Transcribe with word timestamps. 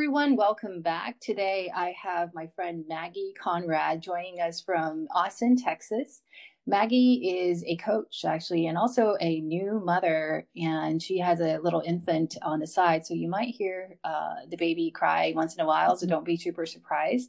everyone. 0.00 0.34
Welcome 0.34 0.80
back. 0.80 1.20
Today, 1.20 1.70
I 1.76 1.94
have 2.02 2.30
my 2.32 2.46
friend 2.56 2.86
Maggie 2.88 3.34
Conrad 3.38 4.00
joining 4.00 4.40
us 4.40 4.58
from 4.58 5.06
Austin, 5.14 5.58
Texas. 5.58 6.22
Maggie 6.66 7.38
is 7.38 7.62
a 7.64 7.76
coach, 7.76 8.24
actually, 8.24 8.66
and 8.68 8.78
also 8.78 9.18
a 9.20 9.42
new 9.42 9.78
mother, 9.84 10.46
and 10.56 11.02
she 11.02 11.18
has 11.18 11.40
a 11.40 11.58
little 11.58 11.82
infant 11.84 12.38
on 12.40 12.60
the 12.60 12.66
side. 12.66 13.04
So 13.04 13.12
you 13.12 13.28
might 13.28 13.54
hear 13.54 13.98
uh, 14.02 14.36
the 14.48 14.56
baby 14.56 14.90
cry 14.90 15.34
once 15.36 15.54
in 15.54 15.60
a 15.60 15.66
while, 15.66 15.94
so 15.98 16.06
don't 16.06 16.24
be 16.24 16.38
super 16.38 16.64
surprised. 16.64 17.28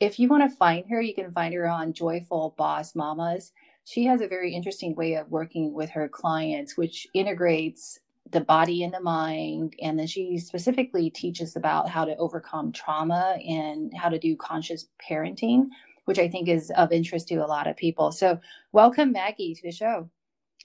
If 0.00 0.18
you 0.18 0.26
want 0.26 0.50
to 0.50 0.56
find 0.56 0.86
her, 0.88 1.02
you 1.02 1.14
can 1.14 1.30
find 1.32 1.52
her 1.52 1.68
on 1.68 1.92
Joyful 1.92 2.54
Boss 2.56 2.94
Mamas. 2.94 3.52
She 3.84 4.06
has 4.06 4.22
a 4.22 4.26
very 4.26 4.54
interesting 4.54 4.94
way 4.94 5.16
of 5.16 5.30
working 5.30 5.74
with 5.74 5.90
her 5.90 6.08
clients, 6.08 6.78
which 6.78 7.06
integrates 7.12 7.98
the 8.30 8.40
body 8.40 8.82
and 8.82 8.92
the 8.92 9.00
mind. 9.00 9.74
And 9.82 9.98
then 9.98 10.06
she 10.06 10.38
specifically 10.38 11.10
teaches 11.10 11.56
about 11.56 11.88
how 11.88 12.04
to 12.04 12.16
overcome 12.16 12.72
trauma 12.72 13.38
and 13.46 13.92
how 13.96 14.08
to 14.08 14.18
do 14.18 14.36
conscious 14.36 14.86
parenting, 15.08 15.66
which 16.04 16.18
I 16.18 16.28
think 16.28 16.48
is 16.48 16.70
of 16.76 16.92
interest 16.92 17.28
to 17.28 17.36
a 17.36 17.46
lot 17.46 17.66
of 17.66 17.76
people. 17.76 18.12
So, 18.12 18.40
welcome, 18.72 19.12
Maggie, 19.12 19.54
to 19.54 19.62
the 19.62 19.72
show. 19.72 20.08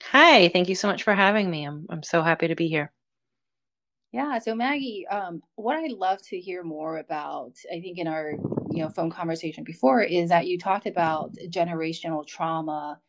Hi, 0.02 0.48
thank 0.48 0.68
you 0.68 0.74
so 0.74 0.88
much 0.88 1.02
for 1.02 1.14
having 1.14 1.50
me. 1.50 1.64
I'm, 1.64 1.86
I'm 1.88 2.02
so 2.02 2.22
happy 2.22 2.48
to 2.48 2.54
be 2.54 2.68
here. 2.68 2.92
Yeah, 4.12 4.38
so 4.38 4.54
Maggie, 4.54 5.06
um, 5.08 5.42
what 5.56 5.76
I'd 5.76 5.92
love 5.92 6.22
to 6.28 6.38
hear 6.38 6.62
more 6.62 6.98
about, 6.98 7.52
I 7.70 7.80
think 7.80 7.98
in 7.98 8.06
our 8.06 8.32
you 8.70 8.82
know 8.82 8.88
phone 8.88 9.10
conversation 9.10 9.64
before, 9.64 10.02
is 10.02 10.30
that 10.30 10.46
you 10.46 10.58
talked 10.58 10.86
about 10.86 11.34
generational 11.48 12.26
trauma 12.26 13.00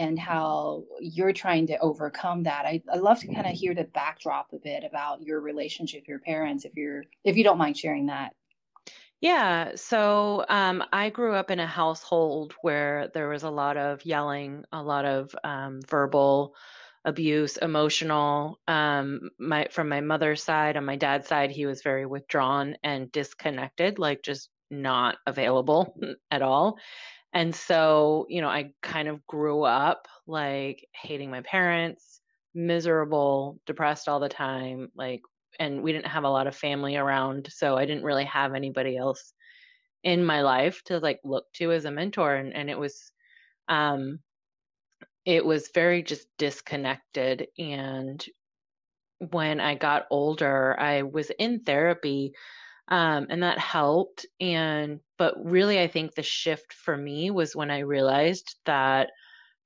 and 0.00 0.18
how 0.18 0.82
you're 0.98 1.32
trying 1.32 1.66
to 1.66 1.78
overcome 1.78 2.42
that. 2.44 2.64
I, 2.64 2.82
I 2.90 2.96
love 2.96 3.20
to 3.20 3.26
kind 3.26 3.46
of 3.46 3.52
hear 3.52 3.74
the 3.74 3.84
backdrop 3.84 4.50
a 4.54 4.58
bit 4.58 4.82
about 4.82 5.20
your 5.20 5.40
relationship 5.40 6.00
with 6.00 6.08
your 6.08 6.20
parents, 6.20 6.64
if 6.64 6.74
you're 6.74 7.04
if 7.22 7.36
you 7.36 7.44
don't 7.44 7.58
mind 7.58 7.76
sharing 7.76 8.06
that. 8.06 8.34
Yeah, 9.20 9.72
so 9.74 10.46
um, 10.48 10.82
I 10.94 11.10
grew 11.10 11.34
up 11.34 11.50
in 11.50 11.60
a 11.60 11.66
household 11.66 12.54
where 12.62 13.10
there 13.12 13.28
was 13.28 13.42
a 13.42 13.50
lot 13.50 13.76
of 13.76 14.02
yelling, 14.06 14.64
a 14.72 14.82
lot 14.82 15.04
of 15.04 15.34
um, 15.44 15.80
verbal 15.86 16.54
abuse, 17.04 17.58
emotional. 17.58 18.58
Um, 18.66 19.28
my 19.38 19.68
from 19.70 19.90
my 19.90 20.00
mother's 20.00 20.42
side, 20.42 20.78
on 20.78 20.86
my 20.86 20.96
dad's 20.96 21.28
side, 21.28 21.50
he 21.50 21.66
was 21.66 21.82
very 21.82 22.06
withdrawn 22.06 22.76
and 22.82 23.12
disconnected, 23.12 23.98
like 23.98 24.22
just 24.22 24.48
not 24.70 25.16
available 25.26 25.94
at 26.30 26.40
all. 26.40 26.78
And 27.32 27.54
so, 27.54 28.26
you 28.28 28.40
know, 28.40 28.48
I 28.48 28.72
kind 28.82 29.08
of 29.08 29.26
grew 29.26 29.62
up 29.62 30.08
like 30.26 30.86
hating 30.94 31.30
my 31.30 31.42
parents, 31.42 32.20
miserable, 32.54 33.60
depressed 33.66 34.08
all 34.08 34.20
the 34.20 34.28
time, 34.28 34.88
like, 34.96 35.22
and 35.58 35.82
we 35.82 35.92
didn't 35.92 36.06
have 36.06 36.24
a 36.24 36.30
lot 36.30 36.46
of 36.46 36.56
family 36.56 36.96
around. 36.96 37.48
So 37.52 37.76
I 37.76 37.84
didn't 37.84 38.04
really 38.04 38.24
have 38.24 38.54
anybody 38.54 38.96
else 38.96 39.32
in 40.02 40.24
my 40.24 40.42
life 40.42 40.82
to 40.86 40.98
like 40.98 41.20
look 41.24 41.44
to 41.54 41.72
as 41.72 41.84
a 41.84 41.90
mentor. 41.90 42.34
And, 42.34 42.54
and 42.54 42.70
it 42.70 42.78
was, 42.78 43.12
um, 43.68 44.20
it 45.24 45.44
was 45.44 45.70
very 45.74 46.02
just 46.02 46.26
disconnected. 46.38 47.46
And 47.58 48.24
when 49.18 49.60
I 49.60 49.74
got 49.74 50.06
older, 50.10 50.78
I 50.80 51.02
was 51.02 51.30
in 51.38 51.60
therapy 51.60 52.32
um, 52.90 53.26
and 53.30 53.42
that 53.42 53.58
helped. 53.58 54.26
And 54.40 55.00
but 55.20 55.34
really 55.44 55.78
i 55.78 55.86
think 55.86 56.14
the 56.14 56.22
shift 56.22 56.72
for 56.72 56.96
me 56.96 57.30
was 57.30 57.54
when 57.54 57.70
i 57.70 57.80
realized 57.80 58.56
that 58.64 59.10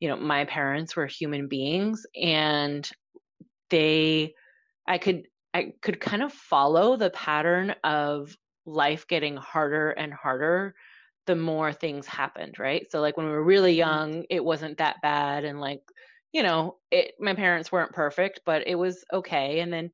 you 0.00 0.08
know 0.08 0.16
my 0.16 0.44
parents 0.44 0.96
were 0.96 1.06
human 1.06 1.46
beings 1.46 2.04
and 2.20 2.90
they 3.70 4.34
i 4.86 4.98
could 4.98 5.22
i 5.54 5.72
could 5.80 6.00
kind 6.00 6.22
of 6.22 6.32
follow 6.32 6.96
the 6.96 7.10
pattern 7.10 7.72
of 7.84 8.36
life 8.66 9.06
getting 9.06 9.36
harder 9.36 9.90
and 9.90 10.12
harder 10.12 10.74
the 11.26 11.36
more 11.36 11.72
things 11.72 12.06
happened 12.06 12.56
right? 12.58 12.90
So 12.90 13.00
like 13.00 13.16
when 13.16 13.26
we 13.26 13.32
were 13.32 13.42
really 13.42 13.72
mm-hmm. 13.72 13.88
young 13.88 14.24
it 14.28 14.44
wasn't 14.44 14.78
that 14.78 14.96
bad. 15.02 15.44
And 15.44 15.60
like 15.60 15.80
you 16.32 16.42
know 16.42 16.76
it 16.90 17.14
my 17.20 17.34
parents 17.34 17.70
weren't 17.70 17.92
perfect 17.92 18.40
but 18.44 18.66
it 18.66 18.74
was 18.74 19.04
okay. 19.12 19.60
And 19.60 19.72
then 19.72 19.90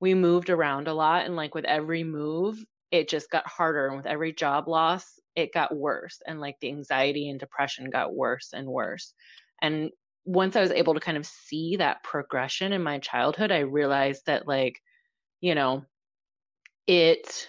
we 0.00 0.14
moved 0.14 0.50
around 0.50 0.88
a 0.88 0.94
lot 0.94 1.26
and 1.26 1.36
like 1.36 1.54
with 1.54 1.64
every 1.64 2.04
move 2.04 2.58
it 2.90 3.08
just 3.08 3.30
got 3.30 3.46
harder 3.46 3.86
and 3.86 3.96
with 3.96 4.06
every 4.06 4.32
job 4.32 4.66
loss 4.66 5.18
it 5.36 5.54
got 5.54 5.74
worse 5.74 6.20
and 6.26 6.40
like 6.40 6.56
the 6.60 6.68
anxiety 6.68 7.28
and 7.28 7.38
depression 7.38 7.88
got 7.88 8.14
worse 8.14 8.50
and 8.52 8.66
worse. 8.66 9.14
And 9.62 9.90
once 10.24 10.54
i 10.54 10.60
was 10.60 10.70
able 10.70 10.94
to 10.94 11.00
kind 11.00 11.16
of 11.16 11.26
see 11.26 11.76
that 11.76 12.02
progression 12.02 12.72
in 12.72 12.82
my 12.82 12.98
childhood 12.98 13.50
i 13.50 13.60
realized 13.60 14.22
that 14.26 14.46
like 14.46 14.80
you 15.40 15.54
know 15.54 15.82
it 16.86 17.48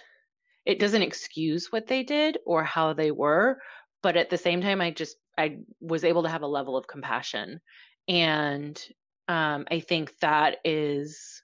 it 0.64 0.78
doesn't 0.78 1.02
excuse 1.02 1.70
what 1.70 1.86
they 1.86 2.02
did 2.02 2.38
or 2.46 2.64
how 2.64 2.92
they 2.92 3.10
were 3.10 3.58
but 4.02 4.16
at 4.16 4.30
the 4.30 4.38
same 4.38 4.62
time 4.62 4.80
i 4.80 4.90
just 4.90 5.16
i 5.36 5.58
was 5.80 6.02
able 6.02 6.22
to 6.22 6.28
have 6.28 6.42
a 6.42 6.46
level 6.46 6.76
of 6.76 6.86
compassion. 6.86 7.60
And 8.08 8.80
um, 9.28 9.66
i 9.70 9.80
think 9.80 10.18
that 10.20 10.56
is 10.64 11.42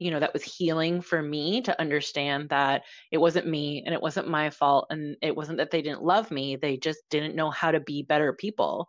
you 0.00 0.10
know 0.10 0.18
that 0.18 0.32
was 0.32 0.42
healing 0.42 1.00
for 1.00 1.22
me 1.22 1.60
to 1.60 1.78
understand 1.80 2.48
that 2.48 2.82
it 3.12 3.18
wasn't 3.18 3.46
me 3.46 3.82
and 3.84 3.94
it 3.94 4.02
wasn't 4.02 4.26
my 4.26 4.50
fault 4.50 4.86
and 4.90 5.16
it 5.22 5.36
wasn't 5.36 5.58
that 5.58 5.70
they 5.70 5.82
didn't 5.82 6.02
love 6.02 6.30
me 6.30 6.56
they 6.56 6.76
just 6.76 7.00
didn't 7.10 7.36
know 7.36 7.50
how 7.50 7.70
to 7.70 7.80
be 7.80 8.02
better 8.02 8.32
people. 8.32 8.88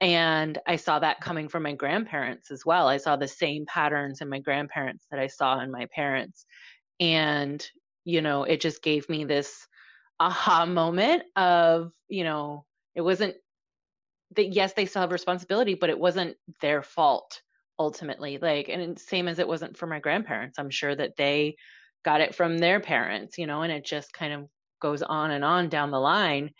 And 0.00 0.58
i 0.66 0.76
saw 0.76 0.98
that 0.98 1.20
coming 1.20 1.48
from 1.48 1.62
my 1.62 1.72
grandparents 1.72 2.50
as 2.50 2.64
well. 2.66 2.86
I 2.88 2.98
saw 2.98 3.16
the 3.16 3.28
same 3.28 3.66
patterns 3.66 4.20
in 4.20 4.28
my 4.28 4.40
grandparents 4.40 5.06
that 5.10 5.20
i 5.20 5.28
saw 5.28 5.60
in 5.60 5.70
my 5.70 5.86
parents. 5.94 6.44
And 7.00 7.66
you 8.04 8.22
know 8.22 8.44
it 8.44 8.60
just 8.60 8.82
gave 8.82 9.08
me 9.08 9.24
this 9.24 9.66
aha 10.20 10.66
moment 10.66 11.22
of 11.36 11.92
you 12.08 12.24
know 12.24 12.64
it 12.94 13.02
wasn't 13.02 13.34
that 14.36 14.52
yes 14.52 14.72
they 14.72 14.86
still 14.86 15.02
have 15.02 15.12
responsibility 15.12 15.74
but 15.74 15.90
it 15.90 15.98
wasn't 15.98 16.36
their 16.60 16.82
fault 16.82 17.42
ultimately 17.78 18.38
like 18.38 18.68
and 18.68 18.98
same 18.98 19.28
as 19.28 19.38
it 19.38 19.48
wasn't 19.48 19.76
for 19.76 19.86
my 19.86 20.00
grandparents. 20.00 20.58
I'm 20.58 20.70
sure 20.70 20.94
that 20.94 21.16
they 21.16 21.56
got 22.04 22.20
it 22.20 22.34
from 22.34 22.58
their 22.58 22.80
parents 22.80 23.38
you 23.38 23.46
know 23.46 23.62
and 23.62 23.72
it 23.72 23.84
just 23.84 24.12
kind 24.12 24.32
of 24.32 24.48
goes 24.80 25.02
on 25.02 25.30
and 25.30 25.44
on 25.44 25.68
down 25.68 25.90
the 25.90 25.98
line 26.00 26.50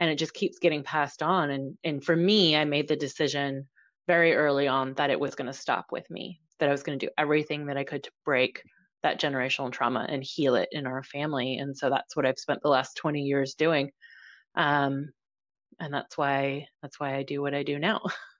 and 0.00 0.10
it 0.10 0.16
just 0.16 0.34
keeps 0.34 0.58
getting 0.58 0.82
passed 0.82 1.22
on 1.22 1.50
and 1.50 1.76
and 1.84 2.04
for 2.04 2.16
me 2.16 2.56
i 2.56 2.64
made 2.64 2.88
the 2.88 2.96
decision 2.96 3.66
very 4.06 4.34
early 4.34 4.66
on 4.66 4.94
that 4.94 5.10
it 5.10 5.20
was 5.20 5.34
going 5.34 5.46
to 5.46 5.52
stop 5.52 5.86
with 5.92 6.08
me 6.10 6.40
that 6.58 6.68
i 6.68 6.72
was 6.72 6.82
going 6.82 6.98
to 6.98 7.06
do 7.06 7.12
everything 7.16 7.66
that 7.66 7.76
i 7.76 7.84
could 7.84 8.02
to 8.02 8.10
break 8.24 8.62
that 9.02 9.20
generational 9.20 9.70
trauma 9.70 10.04
and 10.08 10.24
heal 10.24 10.56
it 10.56 10.68
in 10.72 10.86
our 10.86 11.02
family 11.02 11.56
and 11.58 11.76
so 11.76 11.88
that's 11.88 12.16
what 12.16 12.26
i've 12.26 12.38
spent 12.38 12.60
the 12.62 12.68
last 12.68 12.96
20 12.96 13.20
years 13.22 13.54
doing 13.54 13.90
um 14.56 15.08
and 15.80 15.94
that's 15.94 16.18
why 16.18 16.66
that's 16.82 16.98
why 16.98 17.14
i 17.14 17.22
do 17.22 17.40
what 17.40 17.54
i 17.54 17.62
do 17.62 17.78
now 17.78 18.00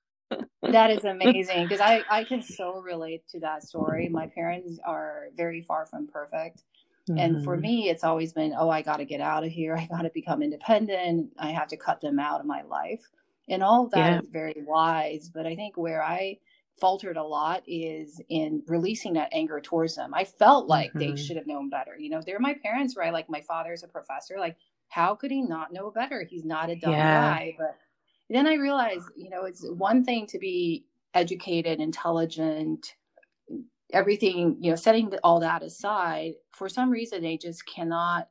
that 0.62 0.90
is 0.90 1.04
amazing 1.04 1.64
because 1.64 1.80
I, 1.80 2.02
I 2.10 2.24
can 2.24 2.42
so 2.42 2.80
relate 2.80 3.26
to 3.28 3.40
that 3.40 3.62
story. 3.62 4.08
My 4.08 4.26
parents 4.26 4.78
are 4.84 5.28
very 5.36 5.60
far 5.60 5.86
from 5.86 6.06
perfect. 6.06 6.64
Mm-hmm. 7.08 7.18
And 7.18 7.44
for 7.44 7.54
mm-hmm. 7.54 7.62
me, 7.62 7.88
it's 7.88 8.04
always 8.04 8.32
been, 8.32 8.54
oh, 8.56 8.68
I 8.68 8.82
got 8.82 8.98
to 8.98 9.04
get 9.04 9.20
out 9.20 9.44
of 9.44 9.50
here. 9.50 9.76
I 9.78 9.86
got 9.86 10.02
to 10.02 10.10
become 10.10 10.42
independent. 10.42 11.32
I 11.38 11.50
have 11.50 11.68
to 11.68 11.76
cut 11.76 12.00
them 12.00 12.18
out 12.18 12.40
of 12.40 12.46
my 12.46 12.62
life. 12.62 13.04
And 13.48 13.62
all 13.62 13.86
of 13.86 13.90
that 13.92 14.12
yeah. 14.12 14.20
is 14.20 14.28
very 14.30 14.62
wise. 14.66 15.30
But 15.32 15.46
I 15.46 15.54
think 15.54 15.76
where 15.76 16.02
I 16.02 16.38
faltered 16.78 17.16
a 17.16 17.22
lot 17.22 17.62
is 17.66 18.20
in 18.28 18.62
releasing 18.66 19.14
that 19.14 19.30
anger 19.32 19.60
towards 19.60 19.96
them. 19.96 20.14
I 20.14 20.24
felt 20.24 20.68
like 20.68 20.90
mm-hmm. 20.90 20.98
they 20.98 21.16
should 21.16 21.36
have 21.36 21.46
known 21.46 21.70
better. 21.70 21.96
You 21.98 22.10
know, 22.10 22.20
they're 22.24 22.38
my 22.38 22.54
parents, 22.62 22.96
right? 22.96 23.12
Like 23.12 23.28
my 23.30 23.40
father's 23.40 23.82
a 23.82 23.88
professor. 23.88 24.36
Like, 24.38 24.56
how 24.88 25.14
could 25.14 25.30
he 25.30 25.42
not 25.42 25.72
know 25.72 25.90
better? 25.90 26.22
He's 26.22 26.44
not 26.44 26.70
a 26.70 26.76
dumb 26.76 26.92
yeah. 26.92 27.20
guy. 27.20 27.56
But 27.58 27.76
then 28.36 28.46
I 28.46 28.54
realized, 28.54 29.06
you 29.16 29.30
know, 29.30 29.44
it's 29.44 29.64
one 29.66 30.04
thing 30.04 30.26
to 30.28 30.38
be 30.38 30.84
educated, 31.14 31.80
intelligent, 31.80 32.94
everything, 33.92 34.56
you 34.60 34.70
know, 34.70 34.76
setting 34.76 35.12
all 35.24 35.40
that 35.40 35.62
aside, 35.62 36.34
for 36.52 36.68
some 36.68 36.90
reason 36.90 37.22
they 37.22 37.36
just 37.36 37.64
cannot 37.66 38.28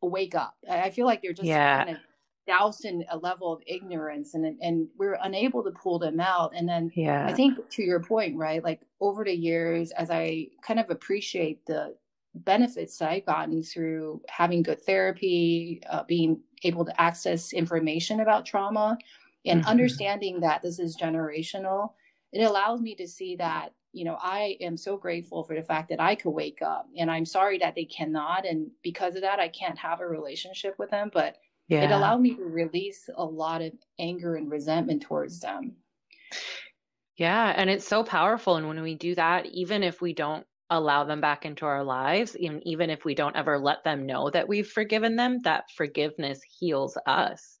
wake 0.00 0.34
up. 0.34 0.54
I 0.70 0.90
feel 0.90 1.06
like 1.06 1.22
they're 1.22 1.32
just 1.32 1.46
yeah. 1.46 1.84
kind 1.84 1.96
of 1.96 2.02
doused 2.46 2.86
in 2.86 3.04
a 3.10 3.18
level 3.18 3.52
of 3.52 3.62
ignorance 3.66 4.32
and 4.32 4.56
and 4.62 4.88
we're 4.96 5.18
unable 5.22 5.62
to 5.62 5.70
pull 5.70 5.98
them 5.98 6.18
out. 6.18 6.52
And 6.56 6.66
then 6.66 6.90
yeah. 6.94 7.26
I 7.26 7.32
think 7.34 7.68
to 7.70 7.82
your 7.82 8.00
point, 8.00 8.36
right? 8.36 8.64
Like 8.64 8.80
over 9.00 9.24
the 9.24 9.34
years, 9.34 9.90
as 9.92 10.10
I 10.10 10.48
kind 10.62 10.80
of 10.80 10.88
appreciate 10.88 11.66
the 11.66 11.94
benefits 12.44 12.98
that 12.98 13.10
I've 13.10 13.26
gotten 13.26 13.62
through 13.62 14.22
having 14.28 14.62
good 14.62 14.82
therapy, 14.82 15.80
uh, 15.88 16.04
being 16.04 16.40
able 16.64 16.84
to 16.84 17.00
access 17.00 17.52
information 17.52 18.20
about 18.20 18.46
trauma, 18.46 18.98
and 19.46 19.60
mm-hmm. 19.60 19.70
understanding 19.70 20.40
that 20.40 20.62
this 20.62 20.78
is 20.78 20.96
generational, 20.96 21.92
it 22.32 22.42
allows 22.42 22.80
me 22.80 22.94
to 22.96 23.06
see 23.06 23.36
that, 23.36 23.72
you 23.92 24.04
know, 24.04 24.18
I 24.20 24.56
am 24.60 24.76
so 24.76 24.96
grateful 24.96 25.44
for 25.44 25.54
the 25.54 25.62
fact 25.62 25.88
that 25.90 26.00
I 26.00 26.14
could 26.14 26.30
wake 26.30 26.60
up. 26.60 26.88
And 26.98 27.10
I'm 27.10 27.24
sorry 27.24 27.58
that 27.58 27.74
they 27.74 27.84
cannot. 27.84 28.44
And 28.44 28.70
because 28.82 29.14
of 29.14 29.22
that, 29.22 29.38
I 29.38 29.48
can't 29.48 29.78
have 29.78 30.00
a 30.00 30.06
relationship 30.06 30.78
with 30.78 30.90
them. 30.90 31.10
But 31.12 31.38
yeah. 31.68 31.84
it 31.84 31.90
allowed 31.90 32.20
me 32.20 32.34
to 32.34 32.44
release 32.44 33.08
a 33.16 33.24
lot 33.24 33.62
of 33.62 33.72
anger 33.98 34.36
and 34.36 34.50
resentment 34.50 35.02
towards 35.02 35.40
them. 35.40 35.76
Yeah. 37.16 37.54
And 37.56 37.70
it's 37.70 37.88
so 37.88 38.04
powerful. 38.04 38.56
And 38.56 38.68
when 38.68 38.82
we 38.82 38.94
do 38.94 39.14
that, 39.14 39.46
even 39.46 39.82
if 39.82 40.02
we 40.02 40.12
don't 40.12 40.46
allow 40.70 41.04
them 41.04 41.20
back 41.20 41.44
into 41.44 41.64
our 41.64 41.82
lives, 41.82 42.36
even, 42.36 42.66
even 42.66 42.90
if 42.90 43.04
we 43.04 43.14
don't 43.14 43.36
ever 43.36 43.58
let 43.58 43.84
them 43.84 44.06
know 44.06 44.30
that 44.30 44.48
we've 44.48 44.68
forgiven 44.68 45.16
them, 45.16 45.38
that 45.44 45.64
forgiveness 45.76 46.40
heals 46.58 46.98
us. 47.06 47.58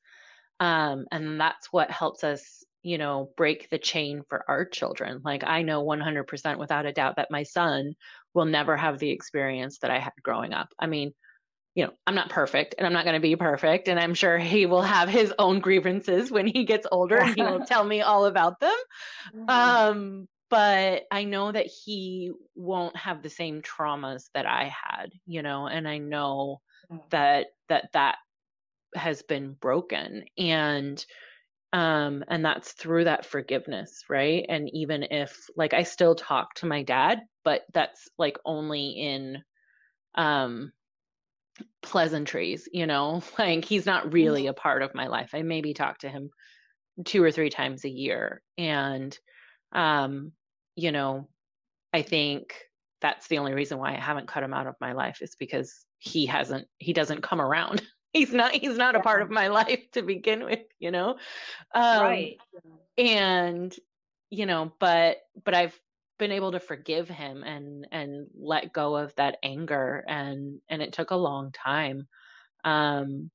Um, 0.60 1.06
and 1.10 1.40
that's 1.40 1.72
what 1.72 1.90
helps 1.90 2.24
us, 2.24 2.64
you 2.82 2.98
know, 2.98 3.30
break 3.36 3.70
the 3.70 3.78
chain 3.78 4.22
for 4.28 4.44
our 4.48 4.64
children. 4.64 5.20
Like 5.24 5.44
I 5.44 5.62
know 5.62 5.84
100% 5.84 6.58
without 6.58 6.86
a 6.86 6.92
doubt 6.92 7.16
that 7.16 7.30
my 7.30 7.44
son 7.44 7.94
will 8.34 8.44
never 8.44 8.76
have 8.76 8.98
the 8.98 9.10
experience 9.10 9.78
that 9.78 9.90
I 9.90 9.98
had 9.98 10.12
growing 10.22 10.52
up. 10.52 10.68
I 10.78 10.86
mean, 10.86 11.12
you 11.74 11.84
know, 11.84 11.92
I'm 12.06 12.16
not 12.16 12.30
perfect 12.30 12.74
and 12.76 12.86
I'm 12.86 12.92
not 12.92 13.04
going 13.04 13.14
to 13.14 13.20
be 13.20 13.36
perfect. 13.36 13.88
And 13.88 14.00
I'm 14.00 14.14
sure 14.14 14.36
he 14.38 14.66
will 14.66 14.82
have 14.82 15.08
his 15.08 15.32
own 15.38 15.60
grievances 15.60 16.30
when 16.30 16.46
he 16.46 16.64
gets 16.64 16.86
older 16.90 17.16
and 17.18 17.34
he 17.34 17.42
will 17.42 17.60
tell 17.66 17.84
me 17.84 18.02
all 18.02 18.26
about 18.26 18.58
them. 18.60 18.76
Mm-hmm. 19.34 19.48
Um, 19.48 20.28
but 20.50 21.04
I 21.10 21.24
know 21.24 21.52
that 21.52 21.66
he 21.66 22.32
won't 22.54 22.96
have 22.96 23.22
the 23.22 23.30
same 23.30 23.62
traumas 23.62 24.24
that 24.34 24.46
I 24.46 24.72
had, 24.88 25.12
you 25.26 25.42
know, 25.42 25.66
and 25.66 25.86
I 25.86 25.98
know 25.98 26.60
mm. 26.90 27.00
that 27.10 27.48
that 27.68 27.90
that 27.92 28.16
has 28.94 29.22
been 29.22 29.52
broken 29.52 30.24
and 30.38 31.04
um 31.74 32.24
and 32.28 32.42
that's 32.42 32.72
through 32.72 33.04
that 33.04 33.26
forgiveness, 33.26 34.04
right? 34.08 34.46
And 34.48 34.70
even 34.72 35.02
if 35.10 35.36
like 35.56 35.74
I 35.74 35.82
still 35.82 36.14
talk 36.14 36.54
to 36.54 36.66
my 36.66 36.82
dad, 36.82 37.20
but 37.44 37.62
that's 37.74 38.08
like 38.18 38.38
only 38.46 38.90
in 38.90 39.42
um 40.14 40.72
pleasantries, 41.82 42.68
you 42.72 42.86
know, 42.86 43.22
like 43.38 43.66
he's 43.66 43.84
not 43.84 44.12
really 44.12 44.44
mm. 44.44 44.50
a 44.50 44.54
part 44.54 44.82
of 44.82 44.94
my 44.94 45.08
life. 45.08 45.30
I 45.34 45.42
maybe 45.42 45.74
talk 45.74 45.98
to 45.98 46.08
him 46.08 46.30
two 47.04 47.22
or 47.22 47.30
three 47.30 47.50
times 47.50 47.84
a 47.84 47.90
year 47.90 48.42
and 48.56 49.16
um 49.72 50.32
you 50.78 50.92
know, 50.92 51.28
I 51.92 52.02
think 52.02 52.54
that's 53.00 53.26
the 53.26 53.38
only 53.38 53.52
reason 53.52 53.78
why 53.78 53.96
I 53.96 53.98
haven't 53.98 54.28
cut 54.28 54.44
him 54.44 54.54
out 54.54 54.68
of 54.68 54.76
my 54.80 54.92
life 54.92 55.18
is 55.20 55.34
because 55.36 55.84
he 55.98 56.24
hasn't 56.24 56.68
he 56.78 56.92
doesn't 56.92 57.22
come 57.22 57.40
around. 57.40 57.82
he's 58.12 58.32
not 58.32 58.52
he's 58.52 58.76
not 58.76 58.94
a 58.94 59.00
part 59.00 59.20
of 59.20 59.28
my 59.28 59.48
life 59.48 59.82
to 59.92 60.02
begin 60.02 60.44
with, 60.44 60.60
you 60.78 60.92
know. 60.92 61.16
Um, 61.74 62.02
right. 62.02 62.36
And 62.96 63.74
you 64.30 64.46
know, 64.46 64.72
but 64.78 65.16
but 65.44 65.54
I've 65.54 65.76
been 66.20 66.30
able 66.30 66.52
to 66.52 66.60
forgive 66.60 67.08
him 67.08 67.42
and 67.42 67.88
and 67.90 68.28
let 68.38 68.72
go 68.72 68.96
of 68.96 69.12
that 69.16 69.38
anger 69.42 70.04
and 70.06 70.60
and 70.68 70.80
it 70.80 70.92
took 70.92 71.10
a 71.10 71.16
long 71.16 71.50
time. 71.50 72.06
Um 72.62 73.32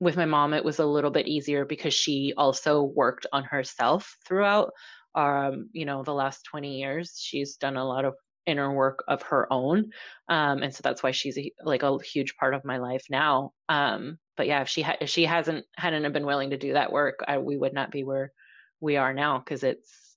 with 0.00 0.16
my 0.16 0.24
mom 0.24 0.54
it 0.54 0.64
was 0.64 0.80
a 0.80 0.86
little 0.86 1.10
bit 1.10 1.28
easier 1.28 1.64
because 1.64 1.94
she 1.94 2.32
also 2.36 2.82
worked 2.82 3.26
on 3.32 3.44
herself 3.44 4.16
throughout 4.26 4.72
um, 5.14 5.70
you 5.72 5.84
know, 5.84 6.02
the 6.02 6.14
last 6.14 6.44
20 6.44 6.78
years. 6.78 7.18
She's 7.18 7.56
done 7.56 7.76
a 7.76 7.84
lot 7.84 8.04
of 8.04 8.14
inner 8.46 8.72
work 8.72 9.04
of 9.08 9.22
her 9.22 9.50
own. 9.52 9.90
Um, 10.28 10.62
and 10.62 10.74
so 10.74 10.80
that's 10.82 11.02
why 11.02 11.10
she's 11.12 11.38
a, 11.38 11.52
like 11.62 11.82
a 11.82 11.98
huge 12.02 12.36
part 12.36 12.54
of 12.54 12.64
my 12.64 12.78
life 12.78 13.04
now. 13.10 13.52
Um, 13.68 14.18
but 14.36 14.46
yeah, 14.46 14.62
if 14.62 14.68
she 14.68 14.82
had, 14.82 14.98
if 15.00 15.10
she 15.10 15.24
hasn't, 15.24 15.66
hadn't 15.76 16.12
been 16.12 16.26
willing 16.26 16.50
to 16.50 16.58
do 16.58 16.72
that 16.72 16.92
work, 16.92 17.20
I, 17.26 17.38
we 17.38 17.56
would 17.56 17.74
not 17.74 17.90
be 17.90 18.04
where 18.04 18.32
we 18.80 18.96
are 18.96 19.12
now. 19.12 19.38
Cause 19.40 19.62
it's, 19.62 20.16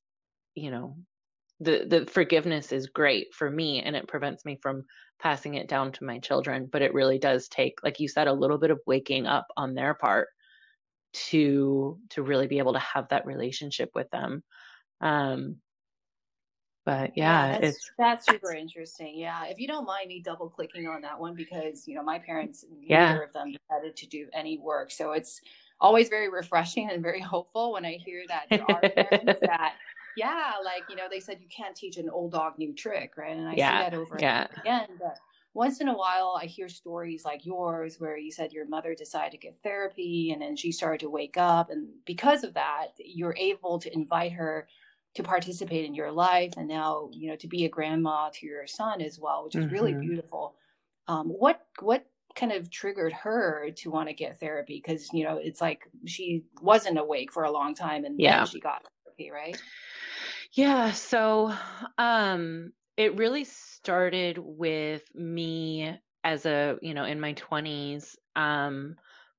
you 0.56 0.72
know, 0.72 0.98
the, 1.60 1.86
the 1.88 2.06
forgiveness 2.12 2.72
is 2.72 2.88
great 2.88 3.34
for 3.34 3.50
me 3.50 3.82
and 3.82 3.96
it 3.96 4.08
prevents 4.08 4.46
me 4.46 4.58
from 4.62 4.84
passing 5.22 5.56
it 5.56 5.68
down 5.68 5.92
to 5.94 6.04
my 6.04 6.20
children. 6.20 6.68
But 6.72 6.82
it 6.82 6.94
really 6.94 7.20
does 7.20 7.48
take, 7.48 7.80
like 7.84 8.00
you 8.00 8.08
said, 8.08 8.28
a 8.28 8.34
little 8.34 8.58
bit 8.58 8.72
of 8.72 8.80
waking 8.88 9.28
up 9.28 9.48
on 9.56 9.74
their 9.74 9.94
part 9.94 10.30
to, 11.14 12.00
to 12.10 12.24
really 12.24 12.48
be 12.48 12.58
able 12.58 12.74
to 12.74 12.80
have 12.80 13.10
that 13.10 13.26
relationship 13.26 13.92
with 13.94 14.10
them. 14.10 14.44
Um, 15.04 15.58
but 16.86 17.12
yeah, 17.16 17.46
yeah 17.46 17.60
that's, 17.60 17.76
it's 17.78 17.92
that's 17.98 18.26
super 18.26 18.54
interesting. 18.54 19.18
Yeah, 19.18 19.46
if 19.46 19.60
you 19.60 19.68
don't 19.68 19.86
mind 19.86 20.08
me 20.08 20.22
double 20.22 20.50
clicking 20.50 20.88
on 20.88 21.02
that 21.02 21.20
one 21.20 21.36
because 21.36 21.88
you 21.88 21.96
know 21.96 22.04
my 22.04 22.20
parents, 22.20 22.66
yeah. 22.82 23.10
neither 23.12 23.24
of 23.24 23.34
them 23.34 23.52
decided 23.52 23.96
to 23.96 24.08
do 24.08 24.28
any 24.34 24.58
work, 24.58 24.92
so 24.92 25.12
it's 25.12 25.42
always 25.80 26.10
very 26.10 26.30
refreshing 26.30 26.90
and 26.90 27.02
very 27.02 27.22
hopeful 27.22 27.74
when 27.74 27.86
I 27.86 27.94
hear 27.94 28.24
that 28.28 28.46
there 28.50 28.66
are 28.70 28.82
parents 28.82 29.40
that 29.42 29.76
yeah, 30.18 30.54
like 30.64 30.84
you 30.90 30.96
know 30.96 31.08
they 31.10 31.20
said 31.20 31.38
you 31.42 31.48
can't 31.48 31.76
teach 31.76 31.98
an 31.98 32.10
old 32.10 32.32
dog 32.32 32.58
new 32.58 32.74
trick, 32.74 33.14
right? 33.18 33.36
And 33.36 33.48
I 33.48 33.54
yeah. 33.56 33.80
see 33.80 33.90
that 33.90 33.98
over 33.98 34.18
yeah. 34.20 34.48
and 34.50 34.60
again. 34.60 34.88
But 35.00 35.20
once 35.54 35.82
in 35.82 35.88
a 35.88 35.96
while, 35.96 36.38
I 36.42 36.46
hear 36.46 36.68
stories 36.68 37.24
like 37.24 37.46
yours 37.46 37.98
where 38.00 38.18
you 38.18 38.32
said 38.32 38.52
your 38.52 38.68
mother 38.68 38.96
decided 38.96 39.32
to 39.32 39.38
get 39.38 39.56
therapy 39.64 40.32
and 40.32 40.42
then 40.42 40.56
she 40.56 40.72
started 40.72 41.00
to 41.02 41.10
wake 41.10 41.38
up, 41.38 41.70
and 41.70 41.88
because 42.06 42.44
of 42.44 42.54
that, 42.56 42.88
you're 42.98 43.36
able 43.38 43.80
to 43.80 43.94
invite 43.94 44.34
her 44.34 44.68
to 45.16 45.24
participate 45.24 45.86
in 45.86 45.94
your 45.94 46.12
life 46.12 46.54
and 46.58 46.68
now 46.68 47.10
you 47.12 47.30
know 47.30 47.36
to 47.36 47.48
be 47.48 47.66
a 47.66 47.70
grandma 47.70 48.30
to 48.34 48.46
your 48.46 48.66
son 48.66 49.02
as 49.02 49.20
well 49.20 49.44
which 49.46 49.56
is 49.56 49.66
mm-hmm. 49.66 49.74
really 49.74 49.94
beautiful. 49.94 50.56
Um, 51.08 51.28
what 51.28 51.66
what 51.80 52.06
kind 52.36 52.52
of 52.52 52.72
triggered 52.72 53.14
her 53.14 53.70
to 53.78 53.92
want 53.92 54.10
to 54.10 54.14
get 54.14 54.40
therapy? 54.40 54.82
Because 54.84 55.10
you 55.14 55.24
know 55.24 55.38
it's 55.38 55.62
like 55.62 55.88
she 56.06 56.46
wasn't 56.62 56.98
awake 56.98 57.32
for 57.32 57.44
a 57.44 57.52
long 57.52 57.76
time 57.76 58.06
and 58.06 58.20
yeah. 58.20 58.46
she 58.46 58.60
got 58.60 58.84
therapy 59.06 59.32
right? 59.32 59.62
Yeah 60.52 60.92
so 60.92 61.54
um 61.98 62.72
it 62.98 63.18
really 63.18 63.44
started 63.44 64.38
with 64.38 65.04
me 65.16 65.98
as 66.24 66.46
a 66.46 66.78
you 66.82 66.94
know 66.94 67.06
in 67.06 67.20
my 67.20 67.34
20s 67.34 68.16
um 68.36 68.96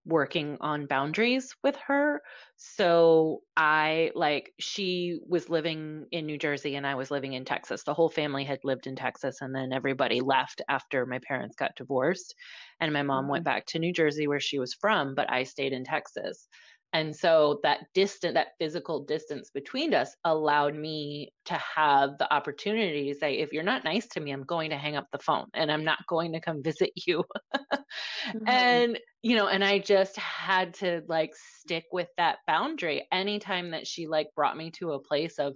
working 0.06 0.58
on 0.60 0.86
boundaries 0.86 1.54
with 1.62 1.76
her. 1.86 2.20
So 2.56 3.42
I 3.56 4.10
like 4.14 4.52
she 4.58 5.18
was 5.26 5.48
living 5.48 6.06
in 6.12 6.26
New 6.26 6.38
Jersey 6.38 6.76
and 6.76 6.86
I 6.86 6.94
was 6.94 7.10
living 7.10 7.32
in 7.32 7.44
Texas. 7.44 7.84
The 7.84 7.94
whole 7.94 8.10
family 8.10 8.44
had 8.44 8.58
lived 8.64 8.86
in 8.86 8.96
Texas 8.96 9.38
and 9.40 9.54
then 9.54 9.72
everybody 9.72 10.20
left 10.20 10.62
after 10.68 11.06
my 11.06 11.20
parents 11.26 11.56
got 11.56 11.76
divorced 11.76 12.34
and 12.80 12.92
my 12.92 13.02
mom 13.02 13.24
mm-hmm. 13.24 13.32
went 13.32 13.44
back 13.44 13.66
to 13.66 13.78
New 13.78 13.92
Jersey 13.92 14.26
where 14.26 14.40
she 14.40 14.58
was 14.58 14.74
from, 14.74 15.14
but 15.14 15.30
I 15.30 15.44
stayed 15.44 15.72
in 15.72 15.84
Texas. 15.84 16.48
And 16.94 17.14
so 17.14 17.58
that 17.64 17.80
distant, 17.92 18.34
that 18.34 18.52
physical 18.60 19.00
distance 19.00 19.50
between 19.50 19.92
us 19.92 20.14
allowed 20.24 20.76
me 20.76 21.32
to 21.46 21.54
have 21.54 22.16
the 22.18 22.32
opportunity 22.32 23.12
to 23.12 23.18
say, 23.18 23.38
if 23.38 23.52
you're 23.52 23.64
not 23.64 23.82
nice 23.82 24.06
to 24.10 24.20
me, 24.20 24.30
I'm 24.30 24.44
going 24.44 24.70
to 24.70 24.78
hang 24.78 24.94
up 24.94 25.08
the 25.10 25.18
phone 25.18 25.46
and 25.54 25.72
I'm 25.72 25.82
not 25.82 25.98
going 26.08 26.32
to 26.34 26.40
come 26.40 26.62
visit 26.62 26.92
you. 26.94 27.24
mm-hmm. 27.52 28.38
And, 28.46 29.00
you 29.22 29.34
know, 29.34 29.48
and 29.48 29.64
I 29.64 29.80
just 29.80 30.16
had 30.16 30.74
to 30.74 31.02
like 31.08 31.32
stick 31.34 31.86
with 31.90 32.08
that 32.16 32.38
boundary. 32.46 33.08
Anytime 33.10 33.72
that 33.72 33.88
she 33.88 34.06
like 34.06 34.28
brought 34.36 34.56
me 34.56 34.70
to 34.78 34.92
a 34.92 35.00
place 35.00 35.38
of, 35.40 35.54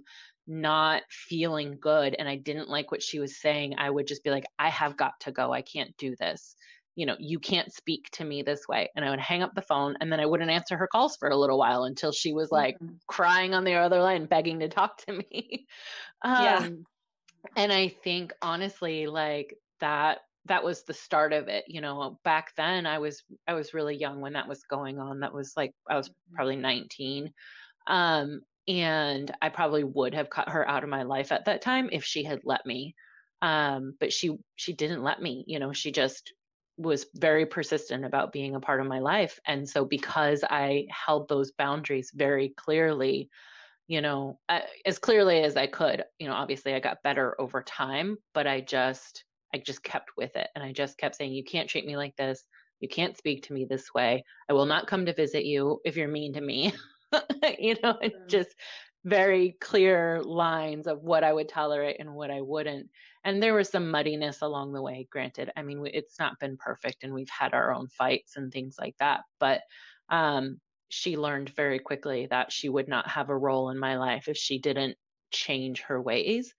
not 0.51 1.03
feeling 1.11 1.77
good 1.79 2.15
and 2.17 2.27
I 2.27 2.35
didn't 2.35 2.69
like 2.69 2.91
what 2.91 3.03
she 3.03 3.19
was 3.19 3.39
saying, 3.39 3.75
I 3.77 3.87
would 3.87 4.07
just 4.07 4.23
be 4.23 4.31
like, 4.31 4.45
I 4.57 4.69
have 4.69 4.97
got 4.97 5.13
to 5.21 5.31
go. 5.31 5.53
I 5.53 5.61
can't 5.61 5.95
do 5.97 6.15
this 6.19 6.55
you 6.99 7.05
know, 7.05 7.15
you 7.17 7.39
can't 7.39 7.71
speak 7.71 8.09
to 8.11 8.25
me 8.25 8.41
this 8.41 8.67
way. 8.67 8.89
And 8.93 9.05
I 9.05 9.09
would 9.09 9.21
hang 9.21 9.41
up 9.41 9.55
the 9.55 9.61
phone 9.61 9.95
and 10.01 10.11
then 10.11 10.19
I 10.19 10.25
wouldn't 10.25 10.51
answer 10.51 10.75
her 10.75 10.87
calls 10.91 11.15
for 11.15 11.29
a 11.29 11.37
little 11.37 11.57
while 11.57 11.85
until 11.85 12.11
she 12.11 12.33
was 12.33 12.51
like 12.51 12.75
mm-hmm. 12.75 12.95
crying 13.07 13.53
on 13.53 13.63
the 13.63 13.75
other 13.75 14.01
line, 14.01 14.25
begging 14.25 14.59
to 14.59 14.67
talk 14.67 14.97
to 15.05 15.13
me. 15.13 15.65
um, 16.23 16.43
yeah. 16.43 16.69
And 17.55 17.71
I 17.71 17.87
think 17.87 18.33
honestly, 18.41 19.07
like 19.07 19.55
that, 19.79 20.17
that 20.47 20.65
was 20.65 20.83
the 20.83 20.93
start 20.93 21.31
of 21.31 21.47
it. 21.47 21.63
You 21.69 21.79
know, 21.79 22.19
back 22.25 22.53
then 22.57 22.85
I 22.85 22.99
was, 22.99 23.23
I 23.47 23.53
was 23.53 23.73
really 23.73 23.95
young 23.95 24.19
when 24.19 24.33
that 24.33 24.49
was 24.49 24.63
going 24.63 24.99
on. 24.99 25.21
That 25.21 25.33
was 25.33 25.53
like, 25.55 25.71
I 25.89 25.95
was 25.95 26.09
mm-hmm. 26.09 26.35
probably 26.35 26.57
19. 26.57 27.31
Um, 27.87 28.41
and 28.67 29.31
I 29.41 29.47
probably 29.47 29.85
would 29.85 30.13
have 30.15 30.29
cut 30.29 30.49
her 30.49 30.67
out 30.67 30.83
of 30.83 30.89
my 30.89 31.03
life 31.03 31.31
at 31.31 31.45
that 31.45 31.61
time 31.61 31.87
if 31.93 32.03
she 32.03 32.25
had 32.25 32.41
let 32.43 32.65
me 32.65 32.93
um 33.41 33.93
but 34.01 34.11
she 34.11 34.37
she 34.57 34.73
didn't 34.73 35.01
let 35.01 35.21
me 35.21 35.45
you 35.47 35.59
know 35.59 35.71
she 35.71 35.93
just 35.93 36.33
was 36.79 37.07
very 37.15 37.45
persistent 37.45 38.05
about 38.05 38.31
being 38.31 38.55
a 38.55 38.59
part 38.59 38.79
of 38.79 38.87
my 38.87 38.99
life. 38.99 39.39
And 39.45 39.67
so, 39.67 39.83
because 39.83 40.43
I 40.49 40.87
held 40.89 41.27
those 41.27 41.51
boundaries 41.51 42.11
very 42.15 42.49
clearly, 42.49 43.29
you 43.87 44.01
know, 44.01 44.39
as 44.85 44.97
clearly 44.97 45.43
as 45.43 45.57
I 45.57 45.67
could, 45.67 46.05
you 46.19 46.27
know, 46.27 46.33
obviously 46.33 46.73
I 46.73 46.79
got 46.79 47.03
better 47.03 47.39
over 47.39 47.61
time, 47.61 48.17
but 48.33 48.47
I 48.47 48.61
just, 48.61 49.25
I 49.53 49.57
just 49.57 49.83
kept 49.83 50.11
with 50.15 50.35
it. 50.35 50.47
And 50.55 50.63
I 50.63 50.71
just 50.71 50.97
kept 50.97 51.15
saying, 51.15 51.33
you 51.33 51.43
can't 51.43 51.69
treat 51.69 51.85
me 51.85 51.97
like 51.97 52.15
this. 52.15 52.43
You 52.79 52.87
can't 52.87 53.17
speak 53.17 53.43
to 53.43 53.53
me 53.53 53.65
this 53.65 53.93
way. 53.93 54.23
I 54.49 54.53
will 54.53 54.65
not 54.65 54.87
come 54.87 55.05
to 55.05 55.13
visit 55.13 55.43
you 55.43 55.81
if 55.83 55.97
you're 55.97 56.07
mean 56.07 56.33
to 56.33 56.41
me. 56.41 56.71
you 57.59 57.75
know, 57.83 57.97
it's 58.01 58.23
mm. 58.23 58.29
just 58.29 58.55
very 59.05 59.55
clear 59.61 60.21
lines 60.23 60.87
of 60.87 61.01
what 61.03 61.23
I 61.23 61.31
would 61.31 61.47
tolerate 61.47 61.97
and 61.99 62.13
what 62.13 62.31
I 62.31 62.41
wouldn't 62.41 62.89
and 63.23 63.41
there 63.41 63.53
was 63.53 63.69
some 63.69 63.91
muddiness 63.91 64.41
along 64.41 64.73
the 64.73 64.81
way 64.81 65.07
granted. 65.11 65.51
I 65.55 65.63
mean 65.63 65.85
it's 65.85 66.19
not 66.19 66.39
been 66.39 66.57
perfect 66.57 67.03
and 67.03 67.13
we've 67.13 67.29
had 67.29 67.53
our 67.53 67.73
own 67.73 67.87
fights 67.87 68.35
and 68.35 68.51
things 68.51 68.75
like 68.79 68.95
that 68.99 69.21
but 69.39 69.61
um, 70.09 70.59
she 70.89 71.17
learned 71.17 71.49
very 71.49 71.79
quickly 71.79 72.27
that 72.29 72.51
she 72.51 72.67
would 72.67 72.87
not 72.87 73.07
have 73.07 73.29
a 73.29 73.37
role 73.37 73.69
in 73.69 73.79
my 73.79 73.97
life 73.97 74.27
if 74.27 74.37
she 74.37 74.59
didn't 74.59 74.97
change 75.31 75.81
her 75.81 76.01
ways. 76.01 76.53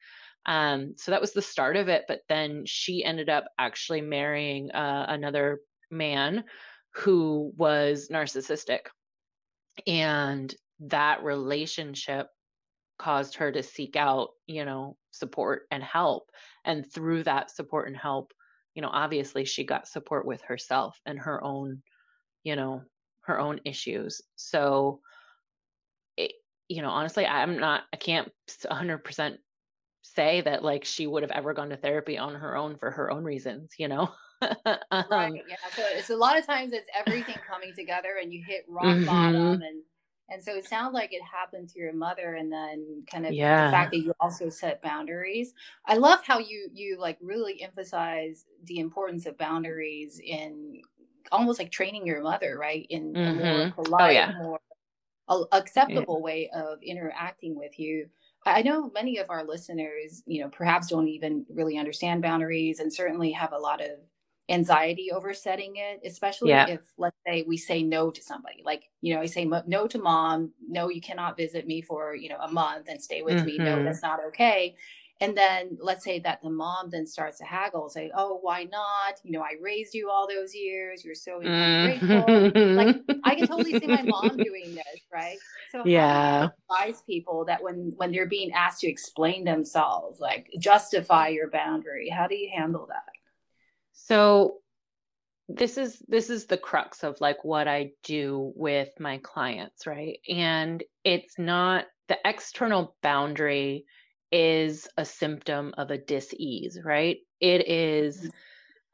Um, 0.47 0.95
so 0.97 1.11
that 1.11 1.21
was 1.21 1.33
the 1.33 1.43
start 1.43 1.77
of 1.77 1.89
it 1.89 2.05
but 2.09 2.21
then 2.29 2.65
she 2.65 3.05
ended 3.05 3.29
up 3.29 3.45
actually 3.59 4.01
marrying 4.01 4.71
uh, 4.71 5.07
another 5.09 5.61
man 5.91 6.45
who 6.95 7.53
was 7.57 8.09
narcissistic. 8.11 8.81
And 9.87 10.55
that 10.81 11.23
relationship 11.23 12.29
caused 12.99 13.37
her 13.37 13.51
to 13.51 13.63
seek 13.63 13.97
out 13.97 14.29
you 14.47 14.65
know 14.65 14.97
support 15.11 15.63
and 15.71 15.83
help 15.83 16.31
and 16.65 16.91
through 16.93 17.23
that 17.23 17.51
support 17.51 17.89
and 17.89 17.97
help 17.97 18.33
you 18.75 18.83
know 18.83 18.91
obviously 18.93 19.45
she 19.45 19.65
got 19.65 19.89
support 19.89 20.27
with 20.27 20.43
herself 20.43 21.01
and 21.07 21.19
her 21.19 21.43
own 21.43 21.83
you 22.45 22.57
know 22.57 22.83
her 23.23 23.39
own 23.39 23.61
issues 23.65 24.21
so 24.37 25.01
it, 26.17 26.33
you 26.69 26.83
know 26.83 26.91
honestly 26.91 27.27
i'm 27.27 27.59
not 27.59 27.85
i 27.93 27.97
can't 27.97 28.31
100% 28.65 29.37
say 30.03 30.41
that 30.41 30.63
like 30.63 30.85
she 30.85 31.07
would 31.07 31.23
have 31.23 31.33
ever 31.33 31.53
gone 31.53 31.71
to 31.71 31.77
therapy 31.77 32.19
on 32.19 32.35
her 32.35 32.57
own 32.57 32.77
for 32.77 32.91
her 32.91 33.11
own 33.11 33.25
reasons 33.25 33.73
you 33.79 33.89
know 33.89 34.11
um, 34.91 35.05
right 35.11 35.43
yeah 35.49 35.57
so 35.75 35.83
it's 35.93 36.11
a 36.11 36.17
lot 36.17 36.39
of 36.39 36.47
times 36.47 36.73
it's 36.73 36.89
everything 36.95 37.37
coming 37.49 37.73
together 37.75 38.17
and 38.21 38.33
you 38.33 38.43
hit 38.47 38.65
rock 38.69 38.85
mm-hmm. 38.85 39.05
bottom 39.05 39.63
and 39.63 39.83
and 40.31 40.43
so 40.43 40.55
it 40.55 40.67
sounds 40.67 40.95
like 40.95 41.13
it 41.13 41.23
happened 41.23 41.69
to 41.71 41.79
your 41.79 41.93
mother 41.93 42.37
and 42.37 42.53
then 42.53 43.03
kind 43.11 43.27
of 43.27 43.33
yeah. 43.33 43.67
the 43.67 43.73
fact 43.73 43.91
that 43.91 43.99
you 43.99 44.13
also 44.21 44.49
set 44.49 44.81
boundaries. 44.83 45.53
I 45.87 45.97
love 45.97 46.21
how 46.25 46.39
you 46.39 46.71
you 46.73 46.99
like 46.99 47.19
really 47.21 47.63
emphasize 47.63 48.45
the 48.65 48.79
importance 48.79 49.27
of 49.27 49.37
boundaries 49.37 50.21
in 50.25 50.83
almost 51.33 51.59
like 51.59 51.71
training 51.71 52.07
your 52.07 52.23
mother, 52.23 52.57
right? 52.59 52.87
In 52.91 53.13
mm-hmm. 53.13 53.21
a 53.21 53.35
more 53.35 53.45
mm-hmm. 53.45 53.81
Oh, 53.81 53.83
polite, 53.83 54.03
oh, 54.03 54.11
yeah. 54.11 54.33
more 54.43 54.61
acceptable 55.53 56.17
yeah. 56.19 56.25
way 56.25 56.51
of 56.55 56.83
interacting 56.83 57.57
with 57.57 57.79
you. 57.79 58.09
I 58.47 58.63
know 58.63 58.91
many 58.95 59.19
of 59.19 59.29
our 59.29 59.45
listeners, 59.45 60.23
you 60.27 60.43
know, 60.43 60.49
perhaps 60.49 60.89
don't 60.89 61.09
even 61.09 61.45
really 61.53 61.77
understand 61.77 62.23
boundaries 62.23 62.81
and 62.81 62.93
certainly 62.93 63.31
have 63.33 63.53
a 63.53 63.59
lot 63.59 63.83
of 63.83 63.91
anxiety 64.51 65.11
over 65.13 65.33
setting 65.33 65.77
it, 65.77 66.01
especially 66.05 66.51
yeah. 66.51 66.67
if, 66.69 66.81
let's 66.99 67.17
say, 67.27 67.45
we 67.47 67.57
say 67.57 67.83
no 67.83 68.11
to 68.11 68.23
somebody. 68.23 68.63
Like, 68.65 68.91
you 69.01 69.15
know, 69.15 69.21
I 69.21 69.27
say 69.27 69.45
no 69.45 69.87
to 69.87 69.99
mom. 69.99 70.53
No, 70.69 70.89
you 70.89 71.01
cannot 71.01 71.37
visit 71.37 71.67
me 71.67 71.81
for, 71.81 72.15
you 72.15 72.29
know, 72.29 72.39
a 72.41 72.51
month 72.51 72.89
and 72.89 73.01
stay 73.01 73.23
with 73.23 73.37
mm-hmm. 73.37 73.47
me. 73.47 73.59
No, 73.59 73.77
mm-hmm. 73.77 73.85
that's 73.85 74.03
not 74.03 74.21
okay. 74.29 74.75
And 75.23 75.37
then 75.37 75.77
let's 75.83 76.03
say 76.03 76.19
that 76.21 76.41
the 76.41 76.49
mom 76.49 76.89
then 76.89 77.07
starts 77.07 77.37
to 77.39 77.45
haggle, 77.45 77.91
say, 77.91 78.11
"Oh, 78.15 78.39
why 78.41 78.65
not? 78.65 79.21
You 79.23 79.33
know, 79.33 79.43
I 79.43 79.57
raised 79.61 79.93
you 79.93 80.09
all 80.09 80.27
those 80.27 80.55
years. 80.55 81.05
You're 81.05 81.15
so 81.15 81.41
ungrateful." 81.43 82.25
Mm-hmm. 82.25 82.75
like 82.75 82.97
I 83.25 83.35
can 83.35 83.47
totally 83.47 83.79
see 83.79 83.87
my 83.87 84.03
mom 84.03 84.29
doing 84.39 84.75
this, 84.75 85.01
right? 85.13 85.37
So 85.73 85.85
yeah, 85.85 86.49
advise 86.71 87.03
people 87.03 87.45
that 87.45 87.63
when 87.63 87.93
when 87.97 88.13
they're 88.13 88.25
being 88.25 88.53
asked 88.53 88.81
to 88.81 88.89
explain 88.89 89.45
themselves, 89.45 90.21
like 90.21 90.49
justify 90.59 91.29
your 91.29 91.51
boundary. 91.51 92.09
How 92.09 92.27
do 92.27 92.35
you 92.35 92.51
handle 92.57 92.87
that? 92.87 93.20
So 94.11 94.57
this 95.49 95.79
is 95.79 96.03
this 96.09 96.31
is 96.31 96.47
the 96.47 96.59
crux 96.59 97.05
of 97.05 97.21
like 97.21 97.45
what 97.45 97.69
I 97.69 97.93
do 98.03 98.53
with 98.57 98.89
my 98.99 99.19
clients, 99.19 99.87
right? 99.87 100.19
And 100.29 100.83
it's 101.05 101.39
not 101.39 101.85
the 102.09 102.19
external 102.25 102.97
boundary 103.05 103.85
is 104.33 104.89
a 104.97 105.05
symptom 105.05 105.75
of 105.79 105.93
a 105.93 105.99
dis-ease, 105.99 106.77
right? 106.85 107.19
It 107.41 107.69
is 107.69 108.19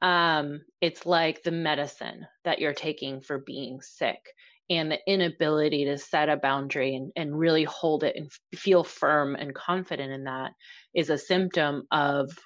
mm-hmm. 0.03 0.07
um 0.07 0.61
it's 0.83 1.07
like 1.07 1.43
the 1.43 1.51
medicine 1.51 2.27
that 2.45 2.59
you're 2.59 2.75
taking 2.75 3.23
for 3.23 3.39
being 3.39 3.81
sick 3.81 4.21
and 4.69 4.91
the 4.91 4.99
inability 5.07 5.87
to 5.87 5.97
set 5.97 6.29
a 6.29 6.37
boundary 6.37 6.95
and, 6.95 7.11
and 7.17 7.39
really 7.39 7.65
hold 7.65 8.05
it 8.05 8.17
and 8.17 8.31
feel 8.55 8.85
firm 8.85 9.35
and 9.35 9.55
confident 9.55 10.13
in 10.13 10.25
that 10.25 10.51
is 10.95 11.09
a 11.09 11.17
symptom 11.17 11.85
of 11.91 12.37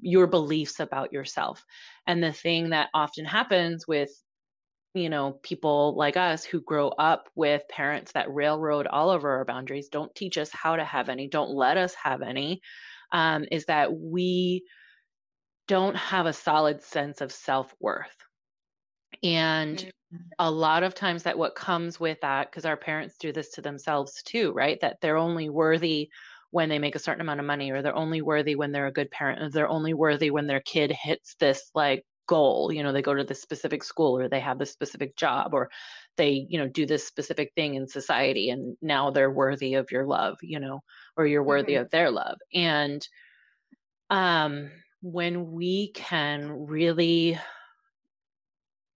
your 0.00 0.26
beliefs 0.26 0.80
about 0.80 1.12
yourself. 1.12 1.64
And 2.06 2.22
the 2.22 2.32
thing 2.32 2.70
that 2.70 2.90
often 2.94 3.24
happens 3.24 3.86
with 3.86 4.10
you 4.94 5.08
know 5.08 5.38
people 5.42 5.94
like 5.96 6.16
us 6.16 6.44
who 6.44 6.60
grow 6.60 6.88
up 6.88 7.28
with 7.34 7.62
parents 7.68 8.12
that 8.12 8.32
railroad 8.32 8.86
all 8.86 9.10
over 9.10 9.30
our 9.30 9.44
boundaries 9.44 9.88
don't 9.88 10.14
teach 10.14 10.36
us 10.36 10.50
how 10.50 10.76
to 10.76 10.84
have 10.84 11.08
any 11.08 11.28
don't 11.28 11.50
let 11.50 11.76
us 11.76 11.94
have 11.94 12.22
any 12.22 12.60
um, 13.12 13.44
is 13.50 13.66
that 13.66 13.92
we 13.92 14.64
don't 15.68 15.96
have 15.96 16.26
a 16.26 16.32
solid 16.32 16.82
sense 16.82 17.20
of 17.20 17.32
self-worth 17.32 18.16
and 19.22 19.78
mm-hmm. 19.78 20.16
a 20.38 20.50
lot 20.50 20.82
of 20.82 20.94
times 20.94 21.22
that 21.22 21.38
what 21.38 21.54
comes 21.54 21.98
with 21.98 22.20
that 22.20 22.50
because 22.50 22.66
our 22.66 22.76
parents 22.76 23.16
do 23.18 23.32
this 23.32 23.50
to 23.52 23.62
themselves 23.62 24.22
too 24.22 24.52
right 24.52 24.78
that 24.80 24.98
they're 25.00 25.16
only 25.16 25.48
worthy 25.48 26.10
when 26.52 26.68
they 26.68 26.78
make 26.78 26.94
a 26.94 27.00
certain 27.00 27.22
amount 27.22 27.40
of 27.40 27.46
money 27.46 27.72
or 27.72 27.82
they're 27.82 27.96
only 27.96 28.22
worthy 28.22 28.54
when 28.54 28.70
they're 28.70 28.86
a 28.86 28.92
good 28.92 29.10
parent 29.10 29.42
or 29.42 29.50
they're 29.50 29.68
only 29.68 29.94
worthy 29.94 30.30
when 30.30 30.46
their 30.46 30.60
kid 30.60 30.92
hits 30.92 31.34
this 31.40 31.70
like 31.74 32.04
goal 32.28 32.70
you 32.72 32.82
know 32.82 32.92
they 32.92 33.02
go 33.02 33.14
to 33.14 33.24
this 33.24 33.42
specific 33.42 33.82
school 33.82 34.16
or 34.16 34.28
they 34.28 34.38
have 34.38 34.58
this 34.58 34.70
specific 34.70 35.16
job 35.16 35.54
or 35.54 35.70
they 36.16 36.46
you 36.48 36.58
know 36.58 36.68
do 36.68 36.86
this 36.86 37.06
specific 37.06 37.50
thing 37.56 37.74
in 37.74 37.88
society 37.88 38.50
and 38.50 38.76
now 38.80 39.10
they're 39.10 39.30
worthy 39.30 39.74
of 39.74 39.90
your 39.90 40.06
love 40.06 40.36
you 40.42 40.60
know 40.60 40.80
or 41.16 41.26
you're 41.26 41.42
worthy 41.42 41.72
mm-hmm. 41.72 41.82
of 41.82 41.90
their 41.90 42.10
love 42.10 42.38
and 42.54 43.08
um 44.10 44.70
when 45.00 45.50
we 45.50 45.90
can 45.92 46.66
really 46.66 47.38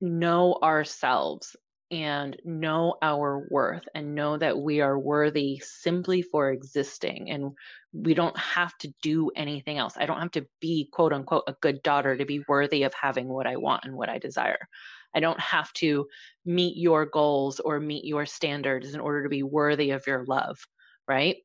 know 0.01 0.57
ourselves 0.63 1.57
and 1.91 2.37
know 2.45 2.97
our 3.01 3.47
worth 3.49 3.85
and 3.95 4.15
know 4.15 4.37
that 4.37 4.59
we 4.59 4.81
are 4.81 4.99
worthy 4.99 5.61
simply 5.65 6.21
for 6.21 6.51
existing 6.51 7.31
and 7.31 7.53
we 7.93 8.13
don't 8.15 8.37
have 8.37 8.77
to 8.79 8.93
do 9.03 9.31
anything 9.37 9.79
else. 9.79 9.95
I 9.97 10.07
don't 10.07 10.21
have 10.21 10.33
to 10.33 10.47
be 10.61 10.89
quote 10.93 11.13
unquote 11.13 11.45
a 11.47 11.55
good 11.61 11.83
daughter 11.83 12.17
to 12.17 12.25
be 12.25 12.43
worthy 12.49 12.83
of 12.83 12.95
having 12.95 13.29
what 13.29 13.47
I 13.47 13.57
want 13.57 13.85
and 13.85 13.95
what 13.95 14.09
I 14.09 14.19
desire. 14.19 14.69
I 15.15 15.21
don't 15.21 15.41
have 15.41 15.73
to 15.75 16.07
meet 16.45 16.77
your 16.77 17.07
goals 17.07 17.61
or 17.61 17.81
meet 17.81 18.05
your 18.05 18.27
standards 18.27 18.93
in 18.93 19.01
order 19.01 19.23
to 19.23 19.29
be 19.29 19.43
worthy 19.43 19.91
of 19.91 20.07
your 20.07 20.25
love, 20.27 20.59
right? 21.07 21.37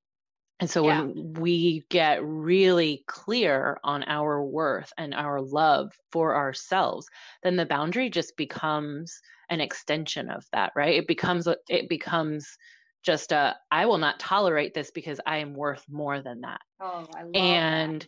And 0.60 0.70
so 0.70 0.86
yeah. 0.86 1.02
when 1.02 1.34
we 1.34 1.86
get 1.90 2.24
really 2.24 3.04
clear 3.08 3.80
on 3.84 4.04
our 4.06 4.44
worth 4.44 4.94
and 4.96 5.14
our 5.14 5.42
love 5.42 5.92
for 6.12 6.36
ourselves, 6.36 7.08
then 7.42 7.56
the 7.56 7.66
boundary 7.66 8.12
just 8.12 8.38
becomes 8.38 9.20
an 9.52 9.62
extension 9.62 10.32
of 10.32 10.44
that, 10.54 10.72
right? 10.76 10.96
It 10.96 11.08
becomes 11.08 11.48
it 11.70 11.88
becomes 11.88 12.58
just 13.04 13.32
a 13.32 13.56
I 13.70 13.86
will 13.86 14.00
not 14.00 14.20
tolerate 14.20 14.74
this 14.74 14.92
because 14.92 15.20
I 15.26 15.38
am 15.38 15.54
worth 15.54 15.86
more 15.90 16.22
than 16.22 16.42
that. 16.42 16.62
Oh, 16.80 17.06
I 17.16 17.24
love 17.24 17.34
and 17.36 18.02
that 18.02 18.08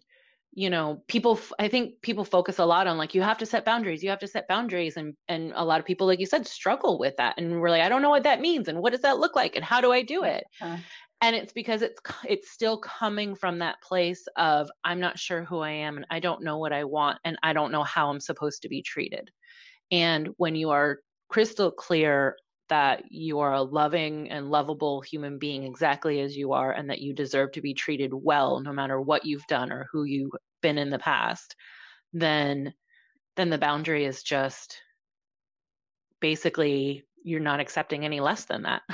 you 0.55 0.69
know 0.69 1.03
people 1.07 1.39
i 1.57 1.67
think 1.67 1.99
people 2.03 2.23
focus 2.23 2.59
a 2.59 2.65
lot 2.65 2.85
on 2.85 2.95
like 2.95 3.15
you 3.15 3.23
have 3.23 3.39
to 3.39 3.45
set 3.45 3.65
boundaries 3.65 4.03
you 4.03 4.09
have 4.11 4.19
to 4.19 4.27
set 4.27 4.47
boundaries 4.47 4.97
and 4.97 5.15
and 5.27 5.51
a 5.55 5.65
lot 5.65 5.79
of 5.79 5.85
people 5.87 6.05
like 6.05 6.19
you 6.19 6.27
said 6.27 6.45
struggle 6.45 6.99
with 6.99 7.15
that 7.17 7.33
and 7.39 7.59
we're 7.59 7.71
like 7.71 7.81
i 7.81 7.89
don't 7.89 8.03
know 8.03 8.11
what 8.11 8.21
that 8.21 8.39
means 8.39 8.67
and 8.67 8.79
what 8.79 8.91
does 8.91 9.01
that 9.01 9.17
look 9.17 9.35
like 9.35 9.55
and 9.55 9.65
how 9.65 9.81
do 9.81 9.91
i 9.91 10.03
do 10.03 10.23
it 10.23 10.43
uh-huh 10.61 10.77
and 11.23 11.37
it's 11.37 11.53
because 11.53 11.81
it's 11.81 11.99
it's 12.25 12.51
still 12.51 12.77
coming 12.77 13.33
from 13.33 13.59
that 13.59 13.81
place 13.81 14.27
of 14.35 14.69
i'm 14.83 14.99
not 14.99 15.17
sure 15.17 15.43
who 15.43 15.59
i 15.59 15.71
am 15.71 15.95
and 15.95 16.05
i 16.11 16.19
don't 16.19 16.43
know 16.43 16.57
what 16.57 16.73
i 16.73 16.83
want 16.83 17.17
and 17.23 17.37
i 17.41 17.53
don't 17.53 17.71
know 17.71 17.83
how 17.83 18.09
i'm 18.09 18.19
supposed 18.19 18.61
to 18.61 18.69
be 18.69 18.81
treated 18.81 19.31
and 19.89 20.29
when 20.37 20.53
you 20.53 20.69
are 20.69 20.99
crystal 21.33 21.71
clear 21.71 22.35
that 22.69 23.05
you 23.09 23.39
are 23.39 23.53
a 23.53 23.61
loving 23.63 24.29
and 24.29 24.51
lovable 24.51 25.01
human 25.01 25.39
being 25.39 25.63
exactly 25.63 26.19
as 26.21 26.37
you 26.37 26.53
are 26.53 26.71
and 26.71 26.91
that 26.91 27.01
you 27.01 27.11
deserve 27.11 27.51
to 27.51 27.59
be 27.59 27.73
treated 27.73 28.11
well 28.13 28.59
no 28.59 28.71
matter 28.71 29.01
what 29.01 29.25
you've 29.25 29.47
done 29.47 29.71
or 29.71 29.87
who 29.91 30.03
you've 30.03 30.29
been 30.61 30.77
in 30.77 30.91
the 30.91 30.99
past 30.99 31.55
then 32.13 32.71
then 33.35 33.49
the 33.49 33.57
boundary 33.57 34.05
is 34.05 34.21
just 34.21 34.79
basically 36.21 37.03
you're 37.23 37.39
not 37.39 37.59
accepting 37.59 38.05
any 38.05 38.19
less 38.19 38.45
than 38.45 38.61
that 38.61 38.83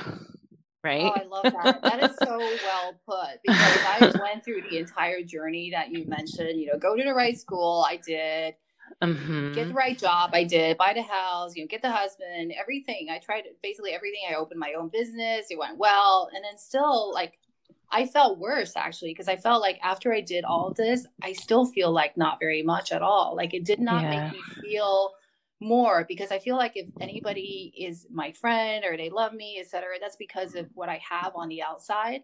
right? 0.82 1.02
Oh, 1.02 1.20
I 1.20 1.24
love 1.24 1.42
that. 1.62 1.82
that 1.82 2.10
is 2.10 2.16
so 2.16 2.38
well 2.38 2.98
put 3.06 3.38
because 3.44 3.78
I 3.86 4.12
went 4.22 4.42
through 4.42 4.62
the 4.62 4.78
entire 4.78 5.22
journey 5.22 5.70
that 5.72 5.90
you 5.90 6.06
mentioned. 6.06 6.58
You 6.58 6.68
know, 6.68 6.78
go 6.78 6.96
to 6.96 7.02
the 7.02 7.12
right 7.12 7.38
school, 7.38 7.84
I 7.86 7.98
did. 7.98 8.54
Mm-hmm. 9.02 9.52
Get 9.52 9.68
the 9.68 9.74
right 9.74 9.98
job, 9.98 10.30
I 10.32 10.44
did. 10.44 10.76
Buy 10.76 10.92
the 10.94 11.02
house, 11.02 11.56
you 11.56 11.62
know, 11.62 11.68
get 11.68 11.82
the 11.82 11.90
husband, 11.90 12.52
everything. 12.58 13.08
I 13.10 13.18
tried 13.18 13.44
basically 13.62 13.92
everything. 13.92 14.20
I 14.30 14.34
opened 14.34 14.60
my 14.60 14.74
own 14.74 14.88
business. 14.88 15.46
It 15.50 15.58
went 15.58 15.78
well, 15.78 16.28
and 16.34 16.44
then 16.44 16.58
still 16.58 17.12
like 17.12 17.38
I 17.92 18.06
felt 18.06 18.38
worse 18.38 18.76
actually 18.76 19.10
because 19.10 19.28
I 19.28 19.36
felt 19.36 19.60
like 19.60 19.78
after 19.82 20.12
I 20.12 20.20
did 20.20 20.44
all 20.44 20.72
this, 20.76 21.06
I 21.22 21.32
still 21.32 21.66
feel 21.66 21.90
like 21.90 22.16
not 22.16 22.38
very 22.38 22.62
much 22.62 22.92
at 22.92 23.02
all. 23.02 23.34
Like 23.36 23.52
it 23.52 23.64
did 23.64 23.80
not 23.80 24.02
yeah. 24.02 24.30
make 24.30 24.32
me 24.32 24.42
feel 24.62 25.12
more 25.60 26.04
because 26.08 26.30
I 26.30 26.38
feel 26.38 26.56
like 26.56 26.72
if 26.76 26.88
anybody 27.00 27.72
is 27.76 28.06
my 28.10 28.32
friend 28.32 28.84
or 28.84 28.96
they 28.96 29.10
love 29.10 29.34
me, 29.34 29.58
etc., 29.60 29.96
that's 30.00 30.16
because 30.16 30.54
of 30.54 30.68
what 30.74 30.88
I 30.88 31.00
have 31.08 31.32
on 31.34 31.48
the 31.48 31.62
outside. 31.62 32.22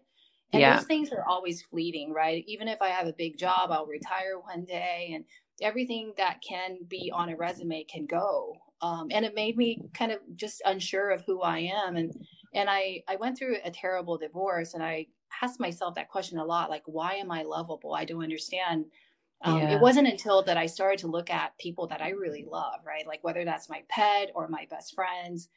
And 0.53 0.61
yeah. 0.61 0.77
those 0.77 0.85
things 0.85 1.11
are 1.11 1.25
always 1.25 1.61
fleeting, 1.61 2.13
right? 2.13 2.43
Even 2.47 2.69
if 2.69 2.81
I 2.81 2.87
have 2.87 3.07
a 3.07 3.13
big 3.13 3.37
job, 3.37 3.69
I'll 3.69 3.85
retire 3.85 4.39
one 4.39 4.63
day 4.63 5.11
and 5.13 5.25
everything 5.61 6.13
that 6.17 6.41
can 6.47 6.77
be 6.87 7.11
on 7.13 7.29
a 7.29 7.35
resume 7.35 7.83
can 7.83 8.05
go. 8.05 8.55
Um, 8.81 9.07
and 9.11 9.25
it 9.25 9.33
made 9.33 9.57
me 9.57 9.81
kind 9.93 10.11
of 10.11 10.19
just 10.35 10.61
unsure 10.65 11.09
of 11.09 11.23
who 11.25 11.41
I 11.41 11.59
am. 11.59 11.95
And 11.95 12.13
and 12.53 12.69
I, 12.69 13.03
I 13.07 13.17
went 13.17 13.37
through 13.37 13.57
a 13.63 13.71
terrible 13.71 14.17
divorce 14.17 14.73
and 14.73 14.83
I 14.83 15.07
asked 15.41 15.59
myself 15.59 15.95
that 15.95 16.09
question 16.09 16.37
a 16.37 16.45
lot, 16.45 16.69
like, 16.69 16.83
why 16.85 17.13
am 17.15 17.31
I 17.31 17.43
lovable? 17.43 17.93
I 17.93 18.05
don't 18.05 18.23
understand 18.23 18.85
um, 19.41 19.59
yeah. 19.59 19.75
It 19.75 19.81
wasn't 19.81 20.07
until 20.07 20.41
that 20.43 20.57
I 20.57 20.65
started 20.65 20.99
to 20.99 21.07
look 21.07 21.29
at 21.29 21.57
people 21.59 21.87
that 21.87 22.01
I 22.01 22.09
really 22.09 22.45
love, 22.49 22.79
right? 22.85 23.05
Like 23.05 23.23
whether 23.23 23.45
that's 23.45 23.69
my 23.69 23.83
pet 23.89 24.31
or 24.33 24.47
my 24.47 24.65
best 24.69 24.95
friends, 24.95 25.49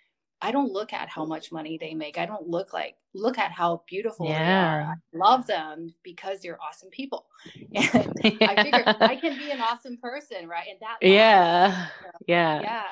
I 0.43 0.53
don't 0.53 0.73
look 0.73 0.93
at 0.93 1.09
how 1.09 1.25
much 1.25 1.53
money 1.53 1.77
they 1.79 1.95
make. 1.95 2.19
I 2.19 2.27
don't 2.27 2.49
look 2.49 2.73
like 2.73 2.97
look 3.15 3.39
at 3.39 3.53
how 3.53 3.83
beautiful 3.89 4.27
yeah. 4.27 4.39
they 4.39 4.53
are. 4.53 4.81
I 4.83 4.95
love 5.13 5.47
them 5.47 5.95
because 6.03 6.41
they're 6.41 6.61
awesome 6.61 6.91
people. 6.91 7.27
And 7.75 8.13
yeah. 8.25 8.51
I 8.51 8.63
figure 8.63 8.85
I 9.01 9.17
can 9.17 9.39
be 9.39 9.51
an 9.51 9.61
awesome 9.61 9.97
person, 9.99 10.49
right? 10.49 10.67
And 10.69 10.79
that 10.81 10.99
Yeah. 11.01 11.89
Know, 12.03 12.11
yeah. 12.27 12.61
Yeah. 12.63 12.83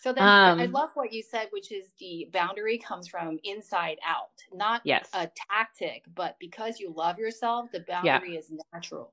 So 0.00 0.12
then 0.12 0.24
um, 0.24 0.60
I 0.60 0.66
love 0.66 0.90
what 0.94 1.12
you 1.12 1.22
said, 1.22 1.46
which 1.52 1.70
is 1.70 1.92
the 2.00 2.28
boundary 2.32 2.76
comes 2.76 3.06
from 3.06 3.38
inside 3.44 3.98
out, 4.04 4.30
not 4.52 4.80
yes. 4.84 5.08
a 5.14 5.30
tactic, 5.48 6.04
but 6.16 6.36
because 6.40 6.80
you 6.80 6.92
love 6.96 7.18
yourself, 7.18 7.70
the 7.70 7.84
boundary 7.86 8.32
yeah. 8.32 8.38
is 8.38 8.50
natural. 8.72 9.12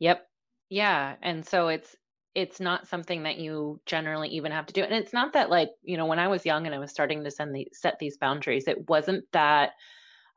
Yep. 0.00 0.26
Yeah. 0.68 1.14
And 1.22 1.46
so 1.46 1.68
it's 1.68 1.94
it's 2.36 2.60
not 2.60 2.86
something 2.86 3.22
that 3.22 3.38
you 3.38 3.80
generally 3.86 4.28
even 4.28 4.52
have 4.52 4.66
to 4.66 4.74
do. 4.74 4.82
And 4.82 4.92
it's 4.92 5.14
not 5.14 5.32
that 5.32 5.48
like, 5.48 5.70
you 5.82 5.96
know, 5.96 6.04
when 6.04 6.18
I 6.18 6.28
was 6.28 6.44
young 6.44 6.66
and 6.66 6.74
I 6.74 6.78
was 6.78 6.90
starting 6.90 7.24
to 7.24 7.30
send 7.30 7.54
the, 7.54 7.66
set 7.72 7.98
these 7.98 8.18
boundaries, 8.18 8.68
it 8.68 8.90
wasn't 8.90 9.24
that 9.32 9.70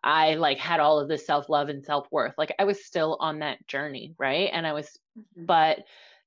I 0.02 0.36
like 0.36 0.60
had 0.60 0.80
all 0.80 1.02
of 1.02 1.10
this 1.10 1.28
self-love 1.28 1.68
and 1.68 1.84
self-worth. 1.84 2.36
Like 2.38 2.56
I 2.58 2.64
was 2.64 2.86
still 2.86 3.18
on 3.20 3.40
that 3.40 3.68
journey, 3.68 4.16
right? 4.18 4.50
And 4.54 4.66
I 4.66 4.72
was 4.72 4.88
mm-hmm. 4.88 5.44
but 5.44 5.80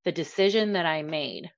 the 0.05 0.12
decision 0.12 0.75
that 0.75 0.85
I 0.85 1.00
made 1.00 1.50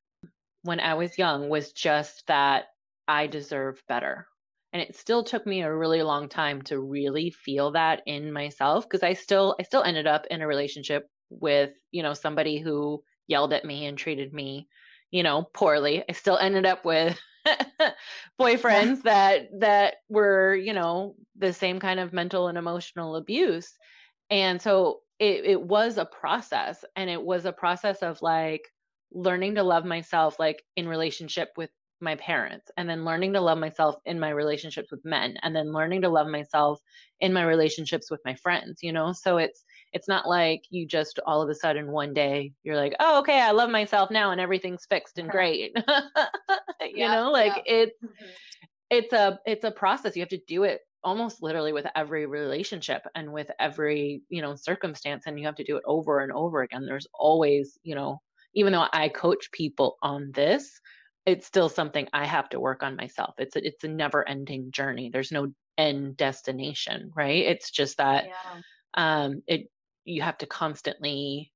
when 0.62 0.78
I 0.78 0.94
was 0.94 1.18
young 1.18 1.49
was 1.49 1.73
just 1.73 2.25
that 2.28 2.66
I 3.09 3.26
deserve 3.26 3.83
better. 3.88 4.28
And 4.73 4.80
it 4.80 4.94
still 4.94 5.25
took 5.25 5.44
me 5.44 5.62
a 5.62 5.75
really 5.75 6.02
long 6.02 6.28
time 6.28 6.62
to 6.62 6.78
really 6.78 7.30
feel 7.30 7.73
that 7.73 8.02
in 8.06 8.33
myself 8.33 8.85
because 8.85 9.02
I 9.02 9.14
still 9.14 9.56
I 9.59 9.64
still 9.64 9.83
ended 9.83 10.06
up 10.06 10.25
in 10.30 10.40
a 10.40 10.47
relationship 10.47 11.09
with, 11.30 11.71
you 11.90 12.04
know, 12.04 12.14
somebody 12.14 12.61
who 12.61 13.02
yelled 13.26 13.52
at 13.52 13.64
me 13.64 13.87
and 13.87 13.97
treated 13.99 14.33
me, 14.33 14.69
you 15.11 15.23
know, 15.23 15.49
poorly. 15.54 16.04
I 16.09 16.12
still 16.12 16.38
ended 16.38 16.66
up 16.66 16.85
with 16.85 17.19
boyfriends 18.40 19.02
that 19.04 19.49
that 19.61 19.97
were, 20.09 20.54
you 20.54 20.73
know, 20.73 21.16
the 21.37 21.52
same 21.52 21.81
kind 21.81 22.00
of 22.00 22.12
mental 22.12 22.49
and 22.49 22.59
emotional 22.59 23.16
abuse. 23.16 23.73
And 24.31 24.61
so 24.61 25.00
it 25.19 25.45
it 25.45 25.62
was 25.62 25.99
a 25.99 26.04
process 26.04 26.85
and 26.97 27.09
it 27.09 27.23
was 27.23 27.45
a 27.45 27.52
process 27.52 28.02
of 28.02 28.21
like 28.23 28.69
learning 29.12 29.54
to 29.54 29.62
love 29.62 29.85
myself 29.85 30.38
like 30.38 30.62
in 30.76 30.88
relationship 30.88 31.50
with 31.57 31.71
my 32.00 32.16
parents 32.16 32.71
and 32.76 32.88
then 32.88 33.04
learning 33.04 33.33
to 33.33 33.40
love 33.40 33.59
myself 33.59 33.95
in 34.04 34.19
my 34.19 34.31
relationships 34.31 34.90
with 34.90 35.04
men 35.04 35.37
and 35.43 35.54
then 35.54 35.73
learning 35.73 36.02
to 36.02 36.09
love 36.09 36.26
myself 36.26 36.81
in 37.21 37.33
my 37.33 37.45
relationships 37.45 38.11
with 38.11 38.21
my 38.25 38.35
friends 38.35 38.81
you 38.83 38.93
know 38.93 39.12
so 39.12 39.38
it's 39.38 39.64
it's 39.94 40.08
not 40.08 40.28
like 40.28 40.64
you 40.68 40.86
just 40.86 41.18
all 41.24 41.40
of 41.40 41.48
a 41.48 41.54
sudden 41.54 41.90
one 41.90 42.12
day 42.12 42.52
you're 42.64 42.76
like 42.76 42.94
oh 43.00 43.20
okay 43.20 43.40
i 43.40 43.52
love 43.52 43.70
myself 43.70 44.10
now 44.10 44.32
and 44.32 44.40
everything's 44.40 44.84
fixed 44.86 45.18
and 45.18 45.30
great. 45.30 45.76
You 46.82 47.06
yeah, 47.06 47.14
know 47.14 47.30
like 47.30 47.62
yeah. 47.66 47.74
it's 47.74 48.04
mm-hmm. 48.04 48.26
it's 48.90 49.12
a 49.12 49.38
it's 49.46 49.64
a 49.64 49.70
process. 49.70 50.14
You 50.14 50.22
have 50.22 50.28
to 50.30 50.40
do 50.46 50.64
it 50.64 50.80
almost 51.02 51.42
literally 51.42 51.72
with 51.72 51.86
every 51.94 52.26
relationship 52.26 53.02
and 53.14 53.32
with 53.32 53.50
every 53.58 54.22
you 54.28 54.42
know 54.42 54.54
circumstance 54.54 55.24
and 55.26 55.38
you 55.38 55.46
have 55.46 55.56
to 55.56 55.64
do 55.64 55.76
it 55.76 55.82
over 55.86 56.20
and 56.20 56.30
over 56.32 56.62
again. 56.62 56.84
There's 56.84 57.06
always 57.14 57.78
you 57.82 57.94
know 57.94 58.20
even 58.54 58.72
though 58.72 58.86
i 58.92 59.08
coach 59.08 59.50
people 59.50 59.96
on 60.02 60.30
this 60.32 60.80
it's 61.26 61.46
still 61.46 61.68
something 61.68 62.06
i 62.12 62.26
have 62.26 62.48
to 62.50 62.60
work 62.60 62.82
on 62.82 62.96
myself. 62.96 63.34
It's 63.38 63.56
a, 63.56 63.66
it's 63.66 63.84
a 63.84 63.88
never 63.88 64.28
ending 64.28 64.70
journey. 64.70 65.10
There's 65.12 65.32
no 65.32 65.48
end 65.78 66.16
destination 66.16 67.10
right? 67.16 67.44
It's 67.44 67.70
just 67.70 67.96
that 67.96 68.26
yeah. 68.26 68.60
um 68.94 69.42
it 69.46 69.70
you 70.04 70.23
have 70.23 70.38
to 70.38 70.46
constantly 70.46 71.52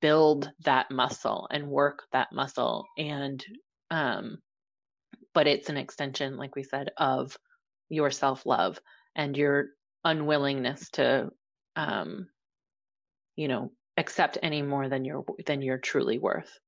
build 0.00 0.50
that 0.64 0.90
muscle 0.90 1.48
and 1.50 1.68
work 1.68 2.02
that 2.12 2.28
muscle 2.32 2.86
and 2.98 3.44
um 3.90 4.38
but 5.34 5.46
it's 5.46 5.68
an 5.68 5.76
extension 5.76 6.36
like 6.36 6.54
we 6.56 6.62
said 6.62 6.90
of 6.96 7.36
your 7.88 8.10
self-love 8.10 8.78
and 9.14 9.36
your 9.36 9.66
unwillingness 10.04 10.90
to 10.90 11.30
um 11.76 12.26
you 13.36 13.48
know 13.48 13.70
accept 13.96 14.38
any 14.42 14.62
more 14.62 14.88
than 14.88 15.04
you're 15.04 15.24
than 15.46 15.62
you're 15.62 15.78
truly 15.78 16.18
worth 16.18 16.58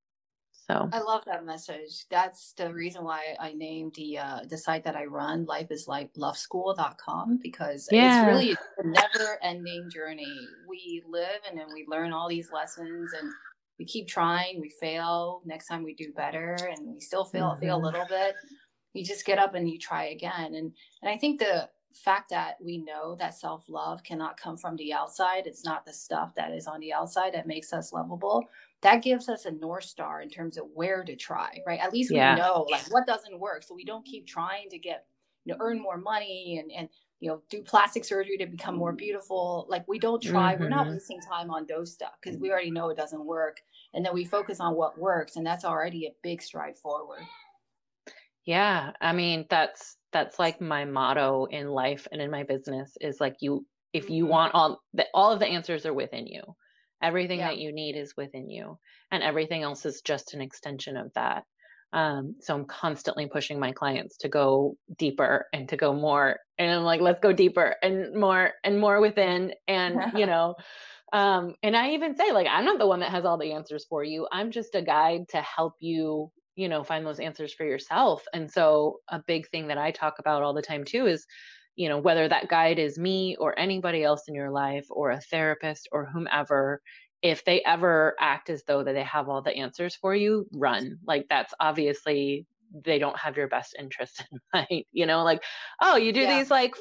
so 0.69 0.87
I 0.93 0.99
love 0.99 1.25
that 1.25 1.45
message. 1.45 2.05
That's 2.11 2.53
the 2.53 2.71
reason 2.71 3.03
why 3.03 3.35
I 3.39 3.53
named 3.53 3.95
the 3.95 4.19
uh, 4.19 4.39
the 4.47 4.57
site 4.57 4.83
that 4.83 4.95
I 4.95 5.05
run, 5.05 5.45
life 5.45 5.71
is 5.71 5.87
like 5.87 6.13
loveschool.com, 6.13 7.39
because 7.41 7.87
yeah. 7.91 8.27
it's 8.27 8.27
really 8.27 8.55
a 8.77 8.87
never 8.87 9.39
ending 9.41 9.89
journey. 9.91 10.37
We 10.67 11.01
live 11.09 11.41
and 11.49 11.59
then 11.59 11.67
we 11.73 11.85
learn 11.87 12.13
all 12.13 12.29
these 12.29 12.51
lessons 12.51 13.13
and 13.19 13.31
we 13.79 13.85
keep 13.85 14.07
trying, 14.07 14.61
we 14.61 14.69
fail. 14.79 15.41
Next 15.43 15.65
time 15.65 15.81
we 15.81 15.95
do 15.95 16.13
better 16.15 16.55
and 16.69 16.93
we 16.93 16.99
still 16.99 17.25
fail, 17.25 17.49
mm-hmm. 17.49 17.61
fail 17.61 17.75
a 17.75 17.77
mm-hmm. 17.77 17.85
little 17.85 18.05
bit. 18.07 18.35
You 18.93 19.03
just 19.03 19.25
get 19.25 19.39
up 19.39 19.55
and 19.55 19.67
you 19.67 19.79
try 19.79 20.09
again. 20.09 20.53
And 20.53 20.71
and 21.01 21.09
I 21.09 21.17
think 21.17 21.39
the 21.39 21.67
fact 21.95 22.29
that 22.29 22.57
we 22.63 22.77
know 22.77 23.15
that 23.15 23.33
self 23.33 23.67
love 23.69 24.03
cannot 24.03 24.39
come 24.39 24.55
from 24.55 24.75
the 24.75 24.93
outside, 24.93 25.47
it's 25.47 25.65
not 25.65 25.83
the 25.83 25.93
stuff 25.93 26.35
that 26.35 26.51
is 26.51 26.67
on 26.67 26.79
the 26.79 26.93
outside 26.93 27.33
that 27.33 27.47
makes 27.47 27.73
us 27.73 27.91
lovable 27.91 28.47
that 28.81 29.03
gives 29.03 29.27
us 29.27 29.45
a 29.45 29.51
north 29.51 29.83
star 29.83 30.21
in 30.21 30.29
terms 30.29 30.57
of 30.57 30.65
where 30.73 31.03
to 31.03 31.15
try 31.15 31.59
right 31.65 31.79
at 31.79 31.93
least 31.93 32.11
yeah. 32.11 32.35
we 32.35 32.41
know 32.41 32.65
like 32.69 32.83
what 32.91 33.05
doesn't 33.05 33.39
work 33.39 33.63
so 33.63 33.75
we 33.75 33.85
don't 33.85 34.05
keep 34.05 34.25
trying 34.25 34.69
to 34.69 34.77
get 34.77 35.05
you 35.45 35.53
know 35.53 35.57
earn 35.61 35.79
more 35.79 35.97
money 35.97 36.59
and 36.61 36.71
and 36.71 36.89
you 37.19 37.29
know 37.29 37.41
do 37.49 37.61
plastic 37.61 38.05
surgery 38.05 38.37
to 38.37 38.45
become 38.45 38.75
more 38.75 38.93
beautiful 38.93 39.65
like 39.69 39.85
we 39.87 39.99
don't 39.99 40.21
try 40.21 40.53
mm-hmm. 40.53 40.63
we're 40.63 40.69
not 40.69 40.85
mm-hmm. 40.85 40.93
wasting 40.93 41.19
time 41.21 41.49
on 41.49 41.65
those 41.67 41.91
stuff 41.91 42.13
because 42.21 42.39
we 42.39 42.51
already 42.51 42.71
know 42.71 42.89
it 42.89 42.97
doesn't 42.97 43.25
work 43.25 43.61
and 43.93 44.05
then 44.05 44.13
we 44.13 44.23
focus 44.23 44.59
on 44.59 44.75
what 44.75 44.97
works 44.97 45.35
and 45.35 45.45
that's 45.45 45.65
already 45.65 46.05
a 46.05 46.15
big 46.23 46.41
stride 46.41 46.77
forward 46.77 47.21
yeah 48.45 48.91
i 49.01 49.11
mean 49.11 49.45
that's 49.49 49.97
that's 50.11 50.39
like 50.39 50.59
my 50.61 50.85
motto 50.85 51.45
in 51.45 51.67
life 51.67 52.07
and 52.11 52.21
in 52.21 52.31
my 52.31 52.43
business 52.43 52.97
is 53.01 53.19
like 53.19 53.35
you 53.41 53.65
if 53.93 54.09
you 54.09 54.23
mm-hmm. 54.23 54.31
want 54.31 54.55
all 54.55 54.81
the, 54.93 55.05
all 55.13 55.31
of 55.31 55.39
the 55.39 55.47
answers 55.47 55.85
are 55.85 55.93
within 55.93 56.25
you 56.25 56.41
Everything 57.01 57.39
yeah. 57.39 57.49
that 57.49 57.57
you 57.57 57.71
need 57.71 57.95
is 57.95 58.15
within 58.17 58.49
you, 58.49 58.77
and 59.11 59.23
everything 59.23 59.63
else 59.63 59.85
is 59.85 60.01
just 60.01 60.33
an 60.33 60.41
extension 60.41 60.97
of 60.97 61.11
that. 61.13 61.43
Um, 61.91 62.35
so 62.39 62.53
I'm 62.53 62.65
constantly 62.65 63.27
pushing 63.27 63.59
my 63.59 63.71
clients 63.71 64.17
to 64.17 64.29
go 64.29 64.75
deeper 64.97 65.47
and 65.53 65.67
to 65.69 65.77
go 65.77 65.93
more. 65.93 66.37
And 66.57 66.71
I'm 66.71 66.83
like, 66.83 67.01
let's 67.01 67.19
go 67.19 67.33
deeper 67.33 67.75
and 67.81 68.13
more 68.13 68.51
and 68.63 68.79
more 68.79 69.01
within. 69.01 69.53
And, 69.67 69.99
you 70.15 70.25
know, 70.27 70.55
um, 71.11 71.55
and 71.63 71.75
I 71.75 71.91
even 71.91 72.15
say, 72.15 72.31
like, 72.31 72.47
I'm 72.49 72.65
not 72.65 72.79
the 72.79 72.87
one 72.87 72.99
that 72.99 73.11
has 73.11 73.25
all 73.25 73.37
the 73.37 73.53
answers 73.53 73.85
for 73.89 74.03
you. 74.03 74.27
I'm 74.31 74.51
just 74.51 74.75
a 74.75 74.81
guide 74.81 75.29
to 75.29 75.41
help 75.41 75.73
you, 75.79 76.31
you 76.55 76.69
know, 76.69 76.83
find 76.83 77.05
those 77.05 77.19
answers 77.19 77.53
for 77.53 77.65
yourself. 77.65 78.23
And 78.33 78.51
so 78.51 78.99
a 79.07 79.23
big 79.25 79.47
thing 79.49 79.69
that 79.69 79.79
I 79.79 79.91
talk 79.91 80.15
about 80.19 80.43
all 80.43 80.53
the 80.53 80.61
time 80.61 80.83
too 80.83 81.07
is 81.07 81.25
you 81.79 81.87
know, 81.87 81.97
whether 81.97 82.27
that 82.27 82.49
guide 82.49 82.77
is 82.77 82.99
me 82.99 83.37
or 83.37 83.57
anybody 83.57 84.03
else 84.03 84.23
in 84.27 84.35
your 84.35 84.51
life 84.51 84.85
or 84.89 85.11
a 85.11 85.21
therapist 85.21 85.87
or 85.93 86.03
whomever, 86.03 86.81
if 87.21 87.45
they 87.45 87.61
ever 87.63 88.17
act 88.19 88.49
as 88.49 88.63
though 88.67 88.83
that 88.83 88.91
they 88.91 89.03
have 89.03 89.29
all 89.29 89.41
the 89.41 89.55
answers 89.55 89.95
for 89.95 90.13
you, 90.13 90.45
run. 90.51 90.99
Like 91.07 91.27
that's 91.29 91.53
obviously 91.57 92.45
they 92.83 92.99
don't 92.99 93.17
have 93.17 93.37
your 93.37 93.47
best 93.47 93.77
interest 93.79 94.25
in 94.31 94.39
mind. 94.53 94.83
You 94.91 95.05
know, 95.05 95.23
like, 95.23 95.41
oh, 95.81 95.95
you 95.95 96.11
do 96.11 96.19
yeah. 96.19 96.37
these 96.37 96.51
like 96.51 96.75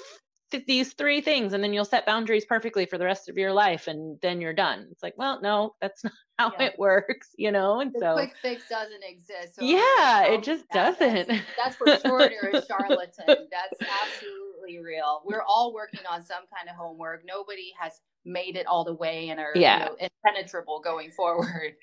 these 0.67 0.95
three 0.95 1.21
things 1.21 1.53
and 1.53 1.63
then 1.63 1.73
you'll 1.73 1.85
set 1.85 2.05
boundaries 2.05 2.45
perfectly 2.45 2.85
for 2.85 2.99
the 2.99 3.05
rest 3.05 3.29
of 3.29 3.37
your 3.39 3.53
life 3.53 3.87
and 3.87 4.19
then 4.21 4.41
you're 4.41 4.53
done. 4.53 4.89
It's 4.91 5.03
like, 5.05 5.15
well, 5.17 5.41
no, 5.41 5.77
that's 5.81 6.03
not 6.05 6.13
how 6.41 6.53
yeah. 6.59 6.67
it 6.67 6.75
works, 6.77 7.29
you 7.37 7.53
know? 7.53 7.79
And 7.81 7.93
the 7.93 8.01
so 8.01 8.15
quick 8.15 8.35
fix 8.43 8.69
doesn't 8.69 9.05
exist. 9.09 9.55
So 9.61 9.65
yeah, 9.65 10.25
it 10.25 10.39
oh, 10.39 10.41
just 10.41 10.65
that. 10.73 10.99
doesn't. 10.99 11.29
That's, 11.29 11.45
that's 11.57 11.77
for 11.77 11.87
sure 12.09 12.29
you're 12.33 12.51
a 12.51 12.67
charlatan. 12.67 13.27
That's 13.27 13.81
absolutely 13.81 14.48
real. 14.77 15.23
We're 15.25 15.45
all 15.49 15.73
working 15.73 16.01
on 16.11 16.23
some 16.23 16.43
kind 16.55 16.69
of 16.69 16.77
homework. 16.77 17.23
Nobody 17.27 17.73
has 17.81 18.03
made 18.27 18.57
it 18.57 18.67
all 18.67 18.85
the 18.85 18.93
way 18.95 19.31
and 19.31 19.41
are 19.41 19.53
yeah. 19.55 19.79
you 19.79 19.85
know, 19.87 19.97
impenetrable 20.25 20.81
going 20.81 21.11
forward. 21.11 21.75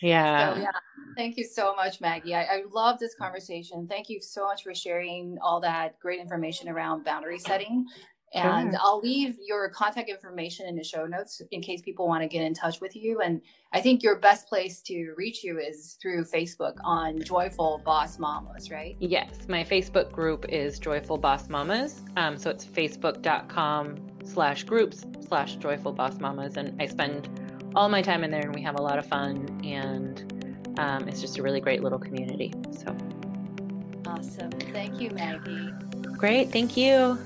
Yeah. 0.00 0.54
So, 0.54 0.60
yeah. 0.62 0.70
Thank 1.14 1.36
you 1.36 1.44
so 1.44 1.74
much, 1.74 2.00
Maggie. 2.00 2.34
I, 2.34 2.44
I 2.44 2.62
love 2.72 2.98
this 2.98 3.14
conversation. 3.14 3.86
Thank 3.86 4.08
you 4.08 4.18
so 4.20 4.46
much 4.46 4.62
for 4.62 4.74
sharing 4.74 5.36
all 5.42 5.60
that 5.60 5.98
great 6.00 6.20
information 6.20 6.70
around 6.70 7.04
boundary 7.04 7.38
setting. 7.38 7.84
And 8.32 8.70
sure. 8.70 8.80
I'll 8.80 9.00
leave 9.00 9.36
your 9.44 9.68
contact 9.70 10.08
information 10.08 10.66
in 10.68 10.76
the 10.76 10.84
show 10.84 11.06
notes 11.06 11.42
in 11.50 11.60
case 11.60 11.82
people 11.82 12.06
want 12.06 12.22
to 12.22 12.28
get 12.28 12.42
in 12.42 12.54
touch 12.54 12.80
with 12.80 12.94
you. 12.94 13.20
And 13.20 13.40
I 13.72 13.80
think 13.80 14.02
your 14.02 14.16
best 14.16 14.48
place 14.48 14.82
to 14.82 15.14
reach 15.16 15.42
you 15.42 15.58
is 15.58 15.98
through 16.00 16.24
Facebook 16.24 16.76
on 16.84 17.20
Joyful 17.22 17.82
Boss 17.84 18.18
Mamas, 18.18 18.70
right? 18.70 18.96
Yes. 19.00 19.48
My 19.48 19.64
Facebook 19.64 20.12
group 20.12 20.46
is 20.48 20.78
Joyful 20.78 21.18
Boss 21.18 21.48
Mamas. 21.48 22.02
Um, 22.16 22.38
so 22.38 22.50
it's 22.50 22.64
facebook.com 22.64 23.96
slash 24.24 24.62
groups 24.62 25.04
slash 25.26 25.56
Joyful 25.56 25.92
Boss 25.92 26.20
Mamas. 26.20 26.56
And 26.56 26.80
I 26.80 26.86
spend 26.86 27.28
all 27.74 27.88
my 27.88 28.02
time 28.02 28.24
in 28.24 28.30
there 28.30 28.42
and 28.42 28.54
we 28.54 28.62
have 28.62 28.78
a 28.78 28.82
lot 28.82 28.98
of 28.98 29.06
fun 29.06 29.60
and 29.64 30.74
um, 30.78 31.08
it's 31.08 31.20
just 31.20 31.38
a 31.38 31.42
really 31.42 31.60
great 31.60 31.82
little 31.82 31.98
community 31.98 32.52
so 32.70 32.96
awesome 34.06 34.50
thank 34.72 35.00
you 35.00 35.10
maggie 35.10 35.70
great 36.16 36.50
thank 36.50 36.76
you 36.76 37.18